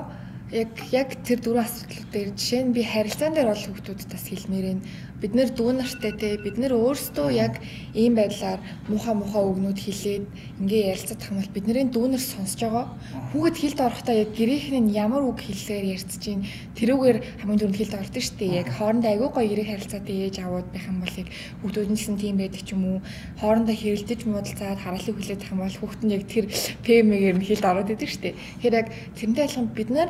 яг 0.52 0.74
яг 0.92 1.14
тэр 1.22 1.40
дөрвөн 1.46 1.62
асуудал 1.62 2.06
дээр 2.10 2.30
жишээ 2.34 2.64
нь 2.66 2.74
би 2.74 2.82
харилцаан 2.82 3.38
дээр 3.38 3.54
бол 3.54 3.66
хүмүүсд 3.70 4.10
бас 4.10 4.26
хэлмээр 4.26 4.66
байна. 4.66 4.82
Бид 5.20 5.34
нэр 5.36 5.50
дүү 5.54 5.72
нартай 5.78 6.14
те 6.16 6.40
бид 6.42 6.58
нэр 6.58 6.74
өөрсдөө 6.74 7.28
яг 7.38 7.62
ийм 7.94 8.16
байдлаар 8.16 8.58
муха 8.88 9.14
муха 9.14 9.46
өгнүүд 9.46 9.78
хэлээд 9.78 10.26
ингээ 10.64 10.90
ярилцах 10.96 11.30
юм 11.30 11.38
бол 11.38 11.54
бидний 11.54 11.86
дүүнэр 11.86 12.24
сонсож 12.24 12.62
байгаа. 12.66 12.86
Хүүхэд 13.30 13.58
хилд 13.62 13.80
орохдоо 13.84 14.16
яг 14.16 14.30
гэрийнхэн 14.34 14.90
нь 14.90 14.96
ямар 14.96 15.22
үг 15.28 15.44
хэллээр 15.44 15.86
ярьцж 16.00 16.18
чинь 16.18 16.48
тэрүүгээр 16.80 17.18
хамгийн 17.46 17.60
түрүүнд 17.60 17.80
хилд 17.84 18.00
ордог 18.00 18.26
дээ. 18.40 18.58
Яг 18.64 18.70
хоорондоо 18.74 19.12
айгүй 19.12 19.30
гоё 19.30 19.52
эрэг 19.54 19.68
харилцаатай 19.70 20.16
ээж 20.24 20.36
аваад 20.40 20.68
байх 20.72 20.88
юм 20.88 21.04
бол 21.04 21.20
яг 21.20 21.30
хүүхдүүд 21.62 21.90
нь 21.92 21.98
гэсэн 22.00 22.16
тийм 22.18 22.36
байдаг 22.40 22.64
ч 22.64 22.70
юм 22.74 22.84
уу? 22.88 23.00
Хоорондоо 23.44 23.76
хэрэлдэж 23.76 24.20
муудалцаад 24.24 24.80
хараалыг 24.82 25.16
хүлээж 25.20 25.42
авах 25.46 25.54
юм 25.54 25.62
бол 25.68 25.78
хүүхэд 25.84 26.02
нь 26.08 26.14
яг 26.16 26.24
тэр 26.32 26.46
ПМ-ээр 26.88 27.38
нь 27.38 27.46
хилд 27.46 27.66
ороод 27.68 27.92
идэг 27.92 28.10
дээ. 28.18 28.34
Тэгэхээр 28.64 28.80
яг 28.80 28.88
тэрнтэй 29.20 29.44
адилхан 29.46 29.68
бид 29.76 29.92
нар 29.92 30.10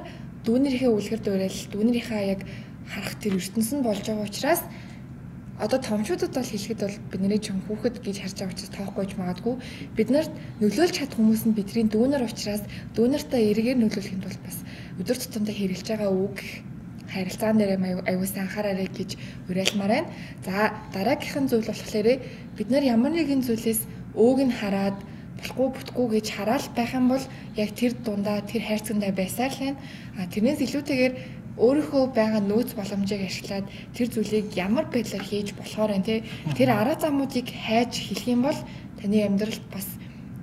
дүүнэрийнхээ 0.49 0.89
үлгэр 0.89 1.21
дуурайл 1.21 1.62
дүүнэрийнхээ 1.69 2.23
яг 2.33 2.41
харах 2.89 3.15
тэр 3.21 3.38
ертөнц 3.38 3.69
нь 3.69 3.85
болж 3.85 4.01
байгаа 4.01 4.25
учраас 4.25 4.62
одоо 5.62 5.77
томчуудад 5.77 6.33
бол 6.33 6.49
хэлэхэд 6.49 6.81
бол 6.81 6.97
бидний 7.12 7.38
ч 7.38 7.53
хүүхэд 7.53 7.95
гэж 8.01 8.15
харж 8.17 8.38
байгаа 8.39 8.53
учраас 8.57 8.73
тоохгүй 8.73 9.05
ч 9.05 9.13
магадгүй 9.21 9.55
бид 9.93 10.09
нарт 10.09 10.33
нөлөөлж 10.57 10.93
чадах 10.97 11.19
хүмүүс 11.19 11.43
нь 11.45 11.53
бидний 11.53 11.85
дүүнер 11.85 12.25
учраас 12.25 12.63
дүүнертэй 12.95 13.53
эргээр 13.53 13.77
нөлөөлөхийн 13.77 14.23
тулд 14.25 14.41
бас 14.41 14.57
өдөр 14.97 15.17
тутамдаа 15.19 15.53
хэрэгжилж 15.53 15.89
байгаа 15.91 16.12
үг 16.15 16.38
харилцаан 17.13 17.57
дээр 17.57 17.71
аюулсан 18.07 18.45
анхаараарай 18.45 18.88
гэж 18.88 19.17
уриалмаар 19.49 19.91
байна. 19.91 20.09
За 20.45 20.73
дараагийнх 20.93 21.49
зүйл 21.49 21.67
болохоор 21.69 22.07
бид 22.57 22.67
нар 22.69 22.83
ямар 22.85 23.12
нэгэн 23.13 23.41
зүйлээс 23.45 23.81
өөг 24.15 24.39
нь 24.45 24.53
хараад 24.53 24.97
болохгүй 25.39 25.67
бүтггүй 25.75 26.08
гэж 26.19 26.28
хараал 26.36 26.67
байх 26.75 26.91
юм 26.93 27.08
бол 27.10 27.25
яг 27.56 27.69
тэр 27.80 27.95
дундаа 27.95 28.43
тэр 28.43 28.62
хайрцагтай 28.67 29.12
байсаар 29.15 29.52
л 29.56 29.60
байна. 29.63 29.80
А 30.19 30.28
тэрнээс 30.28 30.60
илүүтэйгээр 30.67 31.13
өөрийнхөө 31.60 32.04
байгаа 32.15 32.41
нөөц 32.43 32.71
боломжийг 32.75 33.23
ашиглаад 33.28 33.67
тэр 33.95 34.08
зүйлийг 34.12 34.47
ямар 34.56 34.86
байдлаар 34.91 35.23
хийж 35.23 35.56
болохоор 35.56 35.91
вэ 35.91 36.04
те 36.08 36.15
тэр 36.56 36.69
арга 36.71 36.95
замуудыг 36.99 37.47
хайж 37.52 37.91
хэлэх 37.99 38.28
юм 38.32 38.41
бол 38.47 38.60
таны 38.99 39.17
амьдралд 39.28 39.65
бас 39.71 39.88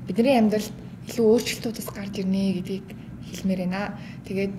бидний 0.08 0.36
амьдралд 0.36 0.72
илүү 1.08 1.24
өөрчлөлтүүдс 1.24 1.88
гарч 1.96 2.14
ирнэ 2.20 2.60
гэдгийг 2.60 2.86
хэлмээр 3.32 3.60
байна. 3.64 3.96
Тэгээд 4.28 4.52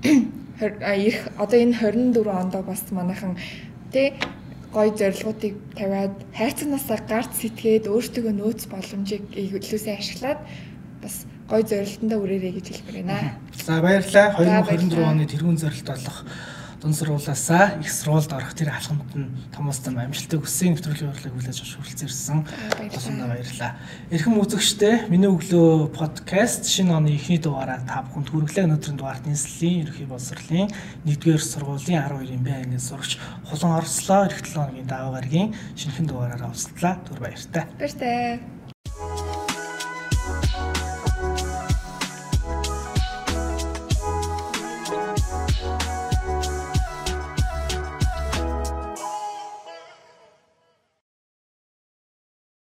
их 1.08 1.18
одоо 1.38 1.58
энэ 1.58 1.74
24 1.74 2.28
онд 2.28 2.54
бас 2.66 2.82
манайхан 2.90 3.34
тэ 3.92 4.14
гой 4.72 4.88
зорилгоодыг 4.94 5.54
тавиад 5.74 6.14
хайцнаасаа 6.34 7.00
гарт 7.08 7.32
сэтгээд 7.34 7.90
өөртөө 7.90 8.30
нөөц 8.30 8.70
боломжийг 8.70 9.24
илүүсээ 9.34 9.98
ашиглаад 9.98 10.40
бас 11.02 11.26
гой 11.50 11.62
зорилтондоо 11.66 12.18
үрээрэй 12.22 12.52
гэж 12.54 12.66
хэлмээр 12.70 13.06
байна. 13.06 13.34
За 13.58 13.82
баярлалаа. 13.82 14.38
2024 14.38 15.02
оны 15.02 15.26
тэргуун 15.26 15.58
зорилт 15.58 15.88
болох 15.90 16.18
дунд 16.80 16.96
сургуулаасаа 16.96 17.76
их 17.80 17.92
сургуульд 17.92 18.32
орох 18.32 18.56
тэр 18.56 18.72
алхамд 18.72 19.12
нь 19.12 19.28
томоостой 19.52 19.92
амжилтыг 19.92 20.40
хүссэн 20.40 20.72
нэвтрүүлгийн 20.72 21.12
урлагийг 21.12 21.34
хүлээж 21.36 21.58
авч 21.60 21.72
хүрэлцээрсэн. 21.76 22.38
Басандаа 22.88 23.28
баярлалаа. 23.28 23.72
Эрхэм 24.08 24.40
үзэгчдээ 24.40 25.12
миний 25.12 25.28
өглөө 25.28 25.92
подкаст 25.92 26.72
шинэ 26.72 26.96
оны 26.96 27.12
эхний 27.12 27.36
дугаараа 27.36 27.84
та 27.84 28.00
бүхэнд 28.08 28.32
хүргэлээ. 28.32 28.64
Өнөөдрийн 28.64 28.96
дугаарт 28.96 29.28
нийслэлийн 29.28 29.84
ерхий 29.84 30.08
боловсролын 30.08 30.72
1-р 31.04 31.42
сургуулийн 31.44 32.00
12-ын 32.00 32.40
бай 32.40 32.64
ангид 32.64 32.80
сурагч 32.80 33.20
Хулан 33.44 33.76
Орслоо 33.76 34.24
эх 34.24 34.40
7 34.40 34.56
хоногийн 34.56 34.88
даваа 34.88 35.20
гарагийн 35.20 35.52
шинэхэн 35.76 36.08
дугаараараа 36.08 36.48
уулзлаа. 36.48 36.96
Түр 37.04 37.20
баяртай. 37.20 37.68
Баяртай. 37.76 38.59